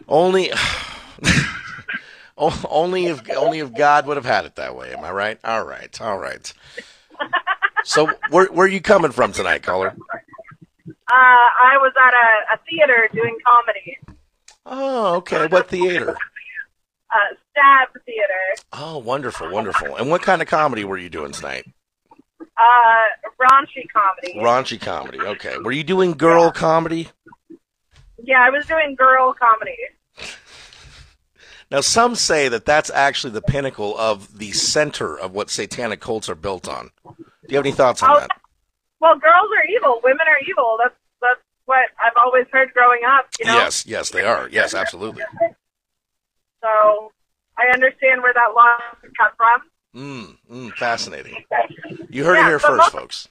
Only, 0.08 0.52
only 2.68 3.06
if 3.06 3.22
only 3.36 3.58
if 3.60 3.74
God 3.74 4.06
would 4.06 4.16
have 4.16 4.26
had 4.26 4.44
it 4.44 4.56
that 4.56 4.76
way. 4.76 4.92
Am 4.92 5.04
I 5.04 5.12
right? 5.12 5.38
All 5.44 5.64
right, 5.64 6.00
all 6.00 6.18
right. 6.18 6.52
So, 7.84 8.10
where 8.30 8.46
where 8.46 8.66
are 8.66 8.70
you 8.70 8.80
coming 8.80 9.12
from 9.12 9.32
tonight, 9.32 9.62
caller? 9.62 9.94
Uh, 10.88 10.94
I 11.14 11.76
was 11.76 11.92
at 12.00 12.14
a, 12.14 12.54
a 12.54 12.58
theater 12.68 13.08
doing 13.12 13.36
comedy. 13.44 13.98
Oh, 14.64 15.16
okay. 15.16 15.46
What 15.48 15.68
theater? 15.68 16.16
Uh, 17.12 17.34
Stab 17.50 17.88
Theater. 18.06 18.64
Oh, 18.72 18.98
wonderful, 18.98 19.50
wonderful. 19.50 19.96
And 19.96 20.08
what 20.08 20.22
kind 20.22 20.40
of 20.40 20.48
comedy 20.48 20.84
were 20.84 20.96
you 20.96 21.10
doing 21.10 21.32
tonight? 21.32 21.66
Uh, 22.62 23.28
raunchy 23.40 23.84
comedy. 23.92 24.38
Raunchy 24.38 24.80
comedy. 24.80 25.18
Okay. 25.20 25.56
Were 25.58 25.72
you 25.72 25.82
doing 25.82 26.12
girl 26.12 26.52
comedy? 26.52 27.08
yeah, 28.22 28.40
I 28.40 28.50
was 28.50 28.66
doing 28.66 28.94
girl 28.94 29.34
comedy. 29.34 29.76
Now, 31.70 31.80
some 31.80 32.14
say 32.14 32.48
that 32.48 32.64
that's 32.66 32.90
actually 32.90 33.32
the 33.32 33.40
pinnacle 33.42 33.96
of 33.98 34.38
the 34.38 34.52
center 34.52 35.18
of 35.18 35.32
what 35.32 35.48
satanic 35.50 36.00
cults 36.00 36.28
are 36.28 36.34
built 36.34 36.68
on. 36.68 36.90
Do 37.06 37.14
you 37.48 37.56
have 37.56 37.64
any 37.64 37.74
thoughts 37.74 38.02
on 38.02 38.10
Oh, 38.10 38.20
that? 38.20 38.30
Well, 39.00 39.14
girls 39.18 39.48
are 39.56 39.64
evil. 39.74 40.00
Women 40.04 40.26
are 40.28 40.38
evil. 40.48 40.76
That's 40.80 40.94
that's 41.20 41.40
what 41.64 41.88
I've 42.04 42.12
always 42.16 42.46
heard 42.52 42.72
growing 42.74 43.00
up. 43.06 43.26
You 43.40 43.46
know. 43.46 43.54
Yes, 43.54 43.86
yes, 43.86 44.10
they 44.10 44.22
are. 44.22 44.48
Yes, 44.50 44.74
absolutely. 44.74 45.24
So 46.62 47.10
I 47.58 47.72
understand 47.72 48.22
where 48.22 48.34
that 48.34 48.52
law 48.54 48.74
comes 49.00 49.34
from. 49.36 49.62
Mm, 49.94 50.38
mm, 50.50 50.72
fascinating. 50.74 51.44
You 52.08 52.24
heard 52.24 52.38
it 52.38 52.46
here 52.46 52.58
first, 52.58 52.78
most- 52.78 52.92
folks. 52.92 53.28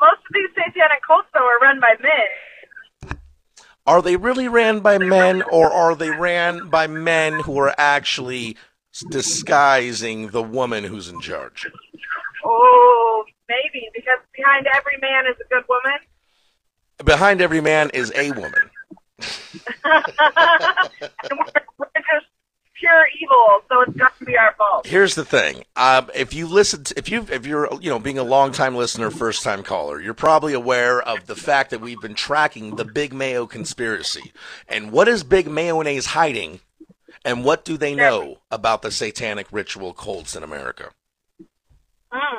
Most 0.00 0.18
of 0.18 0.32
these 0.32 0.48
satanic 0.54 1.02
cults, 1.06 1.28
though, 1.34 1.40
are 1.40 1.58
run 1.60 1.80
by 1.80 1.94
men. 2.00 3.18
Are 3.86 4.00
they 4.00 4.16
really 4.16 4.48
ran 4.48 4.80
by 4.80 4.98
men, 4.98 5.42
or 5.42 5.70
are 5.70 5.94
they 5.94 6.10
ran 6.10 6.68
by 6.68 6.86
men 6.86 7.40
who 7.40 7.58
are 7.58 7.74
actually 7.76 8.56
disguising 9.10 10.28
the 10.28 10.42
woman 10.42 10.84
who's 10.84 11.08
in 11.08 11.20
charge? 11.20 11.70
Oh, 12.44 13.24
maybe 13.48 13.88
because 13.94 14.18
behind 14.34 14.66
every 14.74 14.96
man 15.00 15.26
is 15.26 15.36
a 15.44 15.48
good 15.48 15.64
woman. 15.68 15.98
Behind 17.04 17.40
every 17.40 17.60
man 17.60 17.90
is 17.90 18.12
a 18.14 18.30
woman. 18.32 18.70
and 19.84 21.38
we're, 21.38 21.62
we're 21.78 21.90
just 21.96 22.26
pure 22.80 23.06
evil, 23.20 23.62
so 23.68 23.82
it's 23.82 23.96
got 23.96 24.18
to 24.18 24.24
be 24.24 24.36
our 24.36 24.54
fault. 24.56 24.86
Here's 24.86 25.14
the 25.14 25.24
thing: 25.24 25.64
um, 25.76 26.10
if 26.14 26.34
you 26.34 26.46
listen, 26.46 26.84
to, 26.84 26.98
if 26.98 27.08
you 27.08 27.26
if 27.30 27.46
you're 27.46 27.68
you 27.80 27.90
know 27.90 27.98
being 27.98 28.18
a 28.18 28.24
long 28.24 28.50
time 28.52 28.74
listener, 28.74 29.10
first 29.10 29.44
time 29.44 29.62
caller, 29.62 30.00
you're 30.00 30.14
probably 30.14 30.54
aware 30.54 31.00
of 31.00 31.26
the 31.26 31.36
fact 31.36 31.70
that 31.70 31.80
we've 31.80 32.00
been 32.00 32.14
tracking 32.14 32.76
the 32.76 32.84
Big 32.84 33.12
Mayo 33.12 33.46
conspiracy. 33.46 34.32
And 34.66 34.90
what 34.90 35.06
is 35.06 35.22
Big 35.22 35.48
mayo 35.48 35.74
Mayonnaise 35.74 36.06
hiding? 36.06 36.60
And 37.24 37.44
what 37.44 37.66
do 37.66 37.76
they 37.76 37.94
know 37.94 38.38
about 38.50 38.80
the 38.80 38.90
satanic 38.90 39.46
ritual 39.52 39.92
cults 39.92 40.34
in 40.34 40.42
America? 40.42 40.90
Mm. 42.10 42.38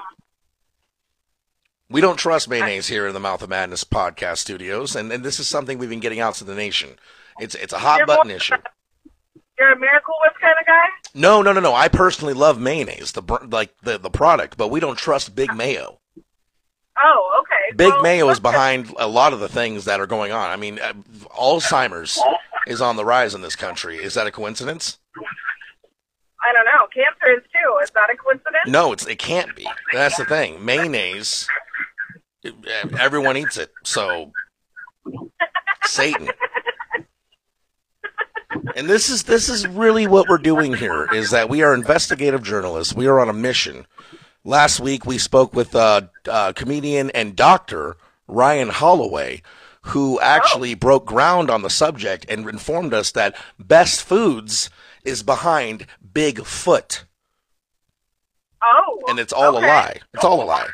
We 1.88 2.01
don't 2.01 2.17
trust 2.17 2.49
mayonnaise 2.49 2.88
here 2.88 3.06
in 3.06 3.13
the 3.13 3.19
Mouth 3.19 3.43
of 3.43 3.49
Madness 3.49 3.84
podcast 3.84 4.38
studios, 4.38 4.95
and, 4.95 5.12
and 5.12 5.23
this 5.23 5.39
is 5.39 5.47
something 5.47 5.77
we've 5.77 5.89
been 5.89 5.99
getting 5.99 6.19
out 6.19 6.36
to 6.36 6.43
the 6.43 6.56
nation. 6.56 6.91
It's 7.39 7.54
it's 7.54 7.73
a 7.73 7.80
hot 7.80 8.08
button 8.08 8.32
issue. 8.32 8.56
You're 9.62 9.74
a 9.74 9.80
Miracle 9.80 10.15
Whip 10.24 10.34
kind 10.41 10.56
of 10.60 10.65
guy. 10.65 10.86
No, 11.13 11.43
no, 11.43 11.54
no, 11.54 11.60
no. 11.60 11.76
I 11.76 11.88
personally 11.88 12.34
love 12.34 12.60
mayonnaise, 12.60 13.12
the 13.12 13.21
like 13.47 13.78
the 13.84 14.00
the 14.00 14.10
product, 14.10 14.58
but 14.58 14.69
we 14.69 14.80
don't 14.80 14.97
trust 14.97 15.36
Big 15.36 15.54
Mayo. 15.54 16.00
Oh, 17.04 17.41
okay. 17.43 17.78
Big 17.78 17.93
Well, 17.93 18.02
Mayo 18.02 18.30
is 18.30 18.39
behind 18.39 18.91
a 18.97 19.08
lot 19.08 19.34
of 19.34 19.39
the 19.39 19.47
things 19.47 19.86
that 19.86 20.00
are 20.00 20.08
going 20.08 20.32
on. 20.32 20.50
I 20.50 20.56
mean, 20.56 20.80
uh, 20.80 20.93
Alzheimer's 21.39 22.19
is 22.65 22.82
on 22.82 22.95
the 22.95 23.06
rise 23.06 23.36
in 23.36 23.41
this 23.41 23.56
country. 23.56 23.97
Is 23.97 24.15
that 24.15 24.26
a 24.26 24.32
coincidence? 24.32 24.97
I 25.15 26.54
don't 26.54 26.65
know. 26.65 26.88
Cancer 26.91 27.38
is 27.38 27.43
too. 27.43 27.78
Is 27.84 27.91
that 27.91 28.10
a 28.12 28.17
coincidence? 28.17 28.65
No, 28.65 28.93
it's 28.93 29.06
it 29.06 29.19
can't 29.19 29.56
be. 29.56 29.67
That's 29.93 30.17
the 30.17 30.26
thing. 30.26 30.65
Mayonnaise, 30.65 31.47
everyone 33.00 33.38
eats 33.38 33.58
it. 33.58 33.71
So 33.84 34.32
Satan. 35.84 36.30
And 38.75 38.89
this 38.89 39.10
is 39.10 39.23
this 39.23 39.49
is 39.49 39.67
really 39.67 40.07
what 40.07 40.27
we're 40.29 40.38
doing 40.38 40.73
here 40.73 41.07
is 41.13 41.31
that 41.31 41.49
we 41.49 41.62
are 41.62 41.73
investigative 41.73 42.43
journalists. 42.43 42.93
We 42.93 43.07
are 43.07 43.19
on 43.19 43.29
a 43.29 43.34
mission. 43.34 43.86
Last 44.43 44.79
week 44.79 45.05
we 45.05 45.17
spoke 45.17 45.53
with 45.53 45.75
uh, 45.75 46.01
uh, 46.27 46.53
comedian 46.53 47.10
and 47.12 47.36
doctor 47.36 47.97
Ryan 48.27 48.69
Holloway, 48.69 49.41
who 49.84 50.19
actually 50.19 50.73
broke 50.73 51.05
ground 51.05 51.49
on 51.51 51.62
the 51.62 51.69
subject 51.69 52.25
and 52.29 52.47
informed 52.47 52.93
us 52.93 53.12
that 53.12 53.36
Best 53.60 54.03
Foods 54.03 54.69
is 55.03 55.21
behind 55.23 55.86
Bigfoot, 56.13 57.03
Oh. 58.63 58.99
and 59.07 59.19
it's 59.19 59.34
all 59.34 59.57
okay. 59.57 59.65
a 59.65 59.69
lie. 59.69 59.99
It's 60.13 60.23
all 60.23 60.43
a 60.43 60.45
lie. 60.45 60.67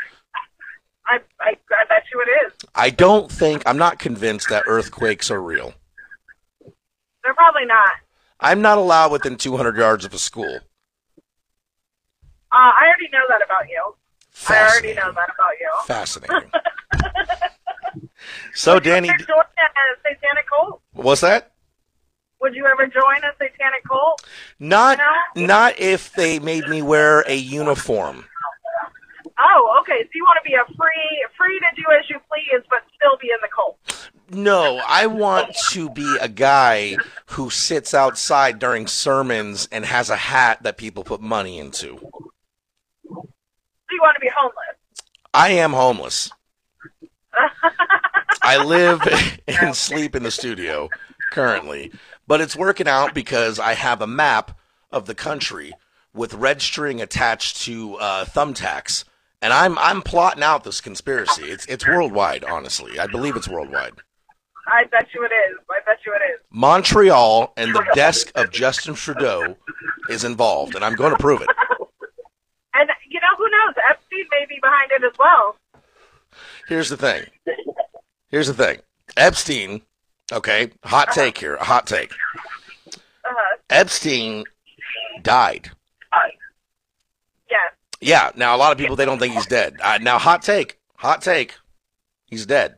I, 1.08 1.20
I, 1.40 1.50
I 1.52 1.86
bet 1.88 2.04
you 2.14 2.22
it 2.22 2.48
is. 2.48 2.54
I 2.76 2.90
don't 2.90 3.32
think 3.32 3.64
I'm 3.66 3.78
not 3.78 3.98
convinced 4.00 4.50
that 4.50 4.64
earthquakes 4.68 5.32
are 5.32 5.42
real. 5.42 5.74
They're 7.28 7.34
probably 7.34 7.66
not. 7.66 7.92
I'm 8.40 8.62
not 8.62 8.78
allowed 8.78 9.12
within 9.12 9.36
200 9.36 9.76
yards 9.76 10.06
of 10.06 10.14
a 10.14 10.18
school. 10.18 10.60
Uh, 12.50 12.56
I 12.56 12.86
already 12.88 13.10
know 13.12 13.20
that 13.28 13.42
about 13.44 13.68
you. 13.68 13.96
I 14.48 14.70
already 14.70 14.94
know 14.94 15.12
that 15.12 15.28
about 15.36 15.60
you. 15.60 15.70
Fascinating. 15.86 16.50
so, 18.54 18.80
Danni, 18.80 19.10
Would 19.10 19.20
you 19.20 19.26
ever 19.26 19.26
join 19.26 19.44
a 19.44 19.98
satanic 20.08 20.46
cult? 20.48 20.82
what's 20.94 21.20
that? 21.20 21.52
Would 22.40 22.56
you 22.56 22.66
ever 22.66 22.88
join 22.88 23.18
a 23.18 23.34
satanic 23.34 23.84
cult? 23.86 24.26
Not, 24.58 24.98
No? 25.36 25.46
not 25.48 25.78
if 25.80 26.14
they 26.14 26.40
made 26.40 26.70
me 26.70 26.82
wear 26.82 27.26
a 27.28 27.36
uniform. 27.36 28.24
Oh, 29.40 29.78
okay. 29.82 30.04
So 30.04 30.10
you 30.16 30.24
want 30.24 30.40
to 30.44 30.50
be 30.50 30.56
a 30.56 30.66
free, 30.76 31.26
free 31.38 31.60
to 31.60 31.82
do 31.82 31.84
as 31.98 32.10
you 32.10 32.18
please, 32.30 32.64
but 32.70 32.80
still 32.96 33.18
be 33.22 33.30
in 33.30 33.38
the 33.42 33.50
cult. 33.54 33.78
No, 34.30 34.82
I 34.86 35.08
want 35.08 35.56
to 35.72 35.90
be 35.90 36.18
a 36.20 36.28
guy 36.28 36.98
who 37.28 37.50
sits 37.50 37.94
outside 37.94 38.60
during 38.60 38.88
sermons 38.88 39.70
and 39.72 39.86
has 39.86 40.10
a 40.10 40.18
hat 40.18 40.64
that 40.64 40.78
people 40.78 41.04
put 41.04 41.22
money 41.22 41.60
into. 41.60 41.98
So 43.08 43.94
you 43.94 44.02
want 44.02 44.16
to 44.16 44.22
be 44.22 44.30
homeless. 44.36 44.76
I 45.34 45.52
am 45.52 45.72
homeless. 45.72 46.32
I 48.42 48.64
live 48.64 49.02
and 49.48 49.76
sleep 49.76 50.16
in 50.16 50.24
the 50.24 50.32
studio 50.32 50.90
currently, 51.32 51.92
but 52.26 52.42
it's 52.42 52.56
working 52.56 52.88
out 52.88 53.14
because 53.14 53.60
I 53.60 53.76
have 53.76 54.02
a 54.02 54.08
map 54.08 54.58
of 54.92 55.06
the 55.06 55.16
country 55.16 55.74
with 56.14 56.34
red 56.34 56.62
string 56.62 57.02
attached 57.02 57.62
to 57.64 57.96
uh, 57.96 58.26
thumbtacks, 58.26 59.04
and 59.42 59.54
I'm 59.54 59.78
I'm 59.78 60.02
plotting 60.02 60.44
out 60.44 60.64
this 60.64 60.82
conspiracy. 60.82 61.44
It's 61.46 61.66
it's 61.68 61.88
worldwide, 61.88 62.44
honestly. 62.44 63.00
I 63.00 63.08
believe 63.08 63.36
it's 63.36 63.48
worldwide. 63.48 63.94
I 64.68 64.84
bet 64.86 65.08
you 65.14 65.24
it 65.24 65.32
is. 65.32 65.58
I 65.70 65.80
bet 65.86 66.00
you 66.06 66.14
it 66.14 66.22
is. 66.34 66.42
Montreal 66.52 67.54
and 67.56 67.74
the 67.74 67.86
desk 67.94 68.32
of 68.36 68.52
Justin 68.52 68.96
Trudeau 68.96 69.56
is 70.10 70.24
involved, 70.24 70.76
and 70.76 70.84
I'm 70.84 70.96
going 70.96 71.12
to 71.12 71.18
prove 71.20 71.42
it. 71.42 71.48
And 72.80 72.90
you 73.10 73.20
know 73.20 73.36
who 73.38 73.50
knows? 73.50 73.74
Epstein 73.90 74.26
may 74.30 74.46
be 74.48 74.60
behind 74.62 74.92
it 74.92 75.04
as 75.04 75.18
well. 75.18 75.56
Here's 76.68 76.90
the 76.90 76.98
thing. 76.98 77.26
Here's 78.30 78.46
the 78.46 78.54
thing. 78.54 78.82
Epstein, 79.16 79.82
okay, 80.32 80.70
hot 80.84 81.12
take 81.12 81.40
here, 81.40 81.56
a 81.56 81.64
hot 81.64 81.88
take. 81.88 82.14
Uh-huh. 82.94 83.58
Epstein 83.72 84.44
died. 85.24 85.72
Yes. 86.14 86.32
Yeah. 88.02 88.32
Now 88.36 88.56
a 88.56 88.58
lot 88.58 88.72
of 88.72 88.78
people 88.78 88.96
they 88.96 89.06
don't 89.06 89.20
think 89.20 89.34
he's 89.34 89.46
dead. 89.48 89.78
Uh, 89.82 89.98
now 90.02 90.18
hot 90.18 90.42
take, 90.42 90.80
hot 90.96 91.22
take, 91.22 91.56
he's 92.26 92.46
dead. 92.46 92.78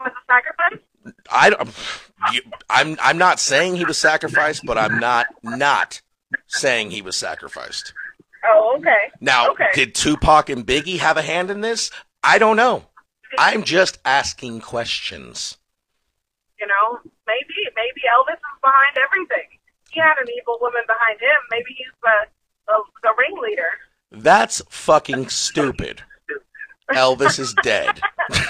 Was 0.00 0.12
a 0.12 0.32
sacrifice? 0.32 0.80
I. 1.30 1.72
You, 2.32 2.40
I'm 2.70 2.96
I'm 3.02 3.18
not 3.18 3.38
saying 3.38 3.76
he 3.76 3.84
was 3.84 3.98
sacrificed, 3.98 4.64
but 4.64 4.78
I'm 4.78 4.98
not 4.98 5.26
not 5.42 6.00
saying 6.46 6.90
he 6.90 7.02
was 7.02 7.16
sacrificed. 7.16 7.92
Oh, 8.46 8.76
okay. 8.78 9.10
Now, 9.20 9.50
Okay. 9.50 9.70
did 9.74 9.94
Tupac 9.94 10.48
and 10.48 10.66
Biggie 10.66 10.98
have 10.98 11.16
a 11.16 11.22
hand 11.22 11.50
in 11.50 11.60
this? 11.60 11.90
I 12.22 12.38
don't 12.38 12.56
know. 12.56 12.84
I'm 13.38 13.62
just 13.64 13.98
asking 14.04 14.60
questions. 14.60 15.58
You 16.60 16.66
know, 16.66 17.00
maybe 17.26 17.54
maybe 17.76 18.00
Elvis 18.08 18.34
is 18.36 18.60
behind 18.62 18.96
everything. 18.96 19.48
He 19.90 20.00
had 20.00 20.14
an 20.20 20.28
evil 20.40 20.58
woman 20.60 20.82
behind 20.86 21.20
him. 21.20 21.36
Maybe 21.50 21.74
he's 21.76 21.92
the 22.02 22.26
the, 22.66 22.82
the 23.02 23.14
ringleader. 23.18 23.68
That's 24.10 24.62
fucking 24.68 25.28
stupid. 25.28 26.02
Elvis 26.92 27.38
is 27.38 27.54
dead. 27.62 28.00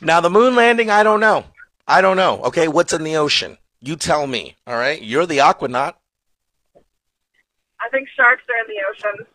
now 0.00 0.20
the 0.20 0.30
moon 0.30 0.54
landing, 0.54 0.90
I 0.90 1.02
don't 1.02 1.20
know. 1.20 1.44
I 1.86 2.00
don't 2.00 2.16
know. 2.16 2.42
Okay, 2.44 2.68
what's 2.68 2.92
in 2.92 3.02
the 3.02 3.16
ocean? 3.16 3.58
You 3.80 3.96
tell 3.96 4.26
me. 4.26 4.56
All 4.66 4.76
right, 4.76 5.00
you're 5.00 5.26
the 5.26 5.38
aquanaut. 5.38 5.94
I 7.80 7.88
think 7.90 8.08
sharks 8.16 8.42
are 8.48 8.60
in 8.60 8.66
the 8.68 8.82
ocean. 8.90 9.26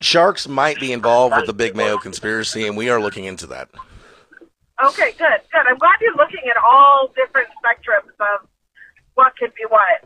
Sharks 0.00 0.46
might 0.46 0.78
be 0.78 0.92
involved 0.92 1.36
with 1.36 1.46
the 1.46 1.52
Big 1.52 1.74
Mayo 1.74 1.98
conspiracy, 1.98 2.66
and 2.66 2.76
we 2.76 2.90
are 2.90 3.00
looking 3.00 3.24
into 3.24 3.46
that. 3.48 3.68
Okay, 4.84 5.12
good, 5.18 5.40
good. 5.52 5.66
I'm 5.66 5.78
glad 5.78 5.98
you're 6.00 6.14
looking 6.14 6.48
at 6.48 6.56
all 6.64 7.12
different 7.16 7.48
spectrums 7.58 8.14
of 8.20 8.48
what 9.14 9.36
could 9.36 9.52
be 9.54 9.64
what. 9.68 10.04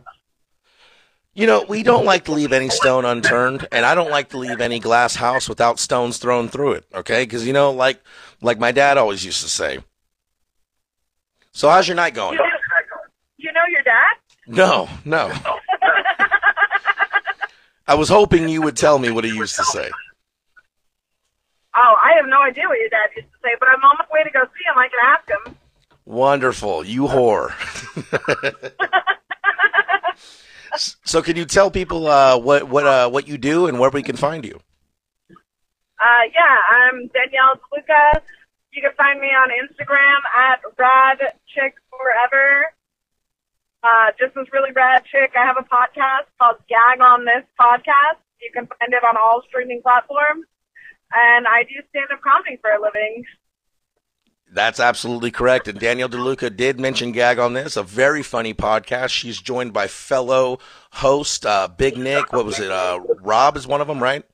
You 1.35 1.47
know, 1.47 1.65
we 1.67 1.83
don't 1.83 2.05
like 2.05 2.25
to 2.25 2.33
leave 2.33 2.53
any 2.53 2.69
stone 2.69 3.07
unturned, 3.07 3.67
and 3.73 3.87
I 3.87 3.95
don't 3.95 4.11
like 4.11 4.29
to 4.31 4.39
leave 4.39 4.61
any 4.61 4.79
glass 4.79 5.15
house 5.15 5.49
without 5.49 5.79
stones 5.79 6.19
thrown 6.19 6.49
through 6.49 6.73
it. 6.73 6.85
Okay, 6.95 7.25
because 7.25 7.47
you 7.47 7.55
know, 7.55 7.71
like 7.71 8.03
like 8.43 8.59
my 8.59 8.71
dad 8.71 8.99
always 8.99 9.25
used 9.25 9.43
to 9.43 9.49
say. 9.49 9.79
So, 11.53 11.71
how's 11.71 11.89
your 11.89 11.97
night 11.97 12.13
going? 12.15 12.39
You 13.39 13.51
know, 13.53 13.63
your 13.71 13.83
dad? 13.83 14.17
No, 14.47 14.89
no. 15.07 15.33
I 17.87 17.95
was 17.95 18.11
hoping 18.11 18.49
you 18.49 18.61
would 18.63 18.77
tell 18.77 18.99
me 18.99 19.11
what 19.11 19.25
he 19.25 19.35
used 19.35 19.57
to 19.57 19.65
say. 19.65 19.91
Oh, 21.75 21.95
I 22.05 22.13
have 22.17 22.27
no 22.27 22.43
idea 22.43 22.65
what 22.69 22.79
your 22.79 22.91
dad 22.91 23.09
used 23.17 23.29
to 23.29 23.39
say, 23.43 23.55
but 23.59 23.69
I'm 23.69 23.83
on 23.83 23.97
my 23.99 24.05
way 24.13 24.23
to 24.23 24.31
go 24.31 24.45
see 24.45 24.65
him. 24.67 24.77
I 24.77 24.89
can 24.89 25.01
ask 25.03 25.29
him. 25.49 25.57
Wonderful, 26.05 26.85
you 26.85 27.05
whore. 27.05 27.53
so, 30.77 31.23
can 31.23 31.37
you 31.37 31.45
tell 31.45 31.71
people 31.71 32.07
uh, 32.07 32.39
what 32.39 32.69
what 32.69 32.87
uh, 32.87 33.09
what 33.11 33.29
you 33.29 33.39
do 33.39 33.67
and 33.67 33.79
where 33.79 33.91
we 33.91 34.03
can 34.03 34.17
find 34.17 34.45
you? 34.45 34.61
Uh, 35.31 36.25
yeah, 36.35 36.57
I'm 36.71 37.07
Danielle 37.09 37.57
DeLuca. 37.63 38.21
You 38.73 38.83
can 38.83 38.93
find 38.97 39.21
me 39.21 39.29
on 39.29 39.51
Instagram 39.51 40.19
at 40.35 40.61
Rad 40.79 41.19
Chick 41.47 41.75
Forever. 41.91 42.73
Uh, 43.83 44.11
just 44.19 44.35
this 44.35 44.47
really 44.53 44.73
rad 44.73 45.05
chick. 45.05 45.33
I 45.37 45.45
have 45.45 45.57
a 45.59 45.67
podcast 45.67 46.31
called 46.39 46.57
Gag 46.69 47.01
on 47.01 47.25
This 47.25 47.45
Podcast. 47.61 48.23
You 48.41 48.51
can 48.55 48.67
find 48.67 48.93
it 48.95 49.05
on 49.05 49.17
all 49.17 49.43
streaming 49.49 49.83
platforms. 49.83 50.47
And 51.13 51.47
I 51.47 51.65
do 51.65 51.75
stand 51.91 52.11
up 52.13 52.23
comedy 52.23 52.59
for 52.63 52.71
a 52.71 52.81
living. 52.81 53.25
That's 54.53 54.81
absolutely 54.81 55.31
correct. 55.31 55.67
And 55.67 55.79
Danielle 55.79 56.11
DeLuca 56.11 56.55
did 56.55 56.79
mention 56.79 57.11
Gag 57.13 57.39
on 57.39 57.55
This, 57.55 57.77
a 57.77 57.83
very 57.83 58.23
funny 58.23 58.53
podcast. 58.53 59.09
She's 59.09 59.41
joined 59.41 59.73
by 59.73 59.87
fellow 59.87 60.59
host 60.93 61.47
uh, 61.47 61.69
Big 61.69 61.97
Nick. 61.97 62.33
What 62.35 62.45
was 62.45 62.61
it? 62.61 62.71
Uh, 62.71 63.01
Rob 63.23 63.57
is 63.57 63.67
one 63.67 63.81
of 63.81 63.87
them, 63.87 64.03
right? 64.03 64.25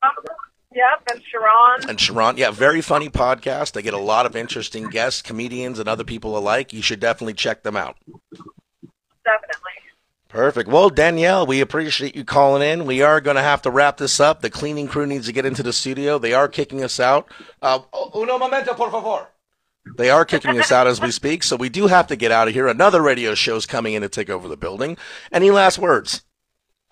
Yep, 0.74 1.02
and 1.12 1.22
Sharon. 1.22 1.88
And 1.88 2.00
Sharon, 2.00 2.36
yeah, 2.36 2.50
very 2.50 2.80
funny 2.80 3.08
podcast. 3.08 3.72
They 3.72 3.82
get 3.82 3.94
a 3.94 3.98
lot 3.98 4.26
of 4.26 4.34
interesting 4.34 4.88
guests, 4.88 5.22
comedians, 5.22 5.78
and 5.78 5.88
other 5.88 6.04
people 6.04 6.36
alike. 6.36 6.72
You 6.72 6.82
should 6.82 7.00
definitely 7.00 7.34
check 7.34 7.62
them 7.62 7.76
out. 7.76 7.96
Definitely. 9.24 9.72
Perfect. 10.28 10.68
Well, 10.68 10.90
Danielle, 10.90 11.46
we 11.46 11.60
appreciate 11.60 12.14
you 12.14 12.24
calling 12.24 12.62
in. 12.62 12.86
We 12.86 13.02
are 13.02 13.20
going 13.20 13.36
to 13.36 13.42
have 13.42 13.62
to 13.62 13.70
wrap 13.70 13.96
this 13.96 14.20
up. 14.20 14.40
The 14.40 14.50
cleaning 14.50 14.88
crew 14.88 15.06
needs 15.06 15.26
to 15.26 15.32
get 15.32 15.46
into 15.46 15.62
the 15.62 15.72
studio. 15.72 16.18
They 16.18 16.34
are 16.34 16.48
kicking 16.48 16.82
us 16.82 17.00
out. 17.00 17.28
Uh, 17.62 17.80
uno 18.14 18.36
momento, 18.36 18.74
por 18.74 18.90
favor. 18.90 19.28
They 19.96 20.10
are 20.10 20.24
kicking 20.24 20.58
us 20.58 20.70
out 20.70 20.86
as 20.86 21.00
we 21.00 21.10
speak, 21.10 21.42
so 21.42 21.56
we 21.56 21.68
do 21.68 21.86
have 21.86 22.06
to 22.08 22.16
get 22.16 22.30
out 22.30 22.48
of 22.48 22.54
here. 22.54 22.68
Another 22.68 23.02
radio 23.02 23.34
show 23.34 23.56
is 23.56 23.66
coming 23.66 23.94
in 23.94 24.02
to 24.02 24.08
take 24.08 24.30
over 24.30 24.48
the 24.48 24.56
building. 24.56 24.96
Any 25.32 25.50
last 25.50 25.78
words? 25.78 26.22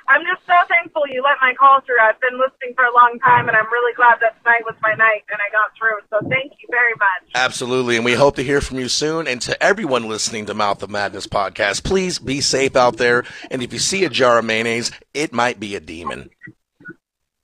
I'm 0.08 0.22
just 0.22 0.46
so 0.46 0.54
thankful 0.68 1.02
you 1.08 1.22
let 1.22 1.36
my 1.42 1.52
call 1.54 1.80
through. 1.80 1.96
I've 2.00 2.20
been 2.20 2.38
listening 2.38 2.74
for 2.76 2.84
a 2.84 2.94
long 2.94 3.18
time, 3.24 3.48
and 3.48 3.56
I'm 3.56 3.66
really 3.66 3.92
glad 3.94 4.18
that 4.20 4.38
tonight 4.38 4.62
was 4.64 4.76
my 4.82 4.94
night 4.94 5.24
and 5.30 5.38
I 5.40 5.50
got 5.50 5.72
through. 5.76 5.98
So 6.10 6.28
thank 6.28 6.52
you 6.60 6.68
very 6.70 6.92
much. 6.92 7.32
Absolutely. 7.34 7.96
And 7.96 8.04
we 8.04 8.14
hope 8.14 8.36
to 8.36 8.44
hear 8.44 8.60
from 8.60 8.78
you 8.78 8.88
soon. 8.88 9.26
And 9.26 9.40
to 9.42 9.60
everyone 9.62 10.08
listening 10.08 10.46
to 10.46 10.54
Mouth 10.54 10.82
of 10.82 10.90
Madness 10.90 11.26
podcast, 11.26 11.82
please 11.82 12.18
be 12.20 12.40
safe 12.40 12.76
out 12.76 12.98
there. 12.98 13.24
And 13.50 13.62
if 13.62 13.72
you 13.72 13.80
see 13.80 14.04
a 14.04 14.08
jar 14.08 14.38
of 14.38 14.44
mayonnaise, 14.44 14.92
it 15.12 15.32
might 15.32 15.58
be 15.58 15.74
a 15.74 15.80
demon. 15.80 16.30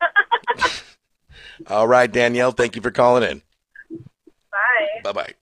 All 1.67 1.89
right, 1.89 2.11
Danielle, 2.11 2.53
thank 2.53 2.77
you 2.77 2.83
for 2.83 2.91
calling 2.91 3.29
in. 3.29 3.43
Bye. 4.51 5.01
Bye 5.03 5.13
bye. 5.13 5.35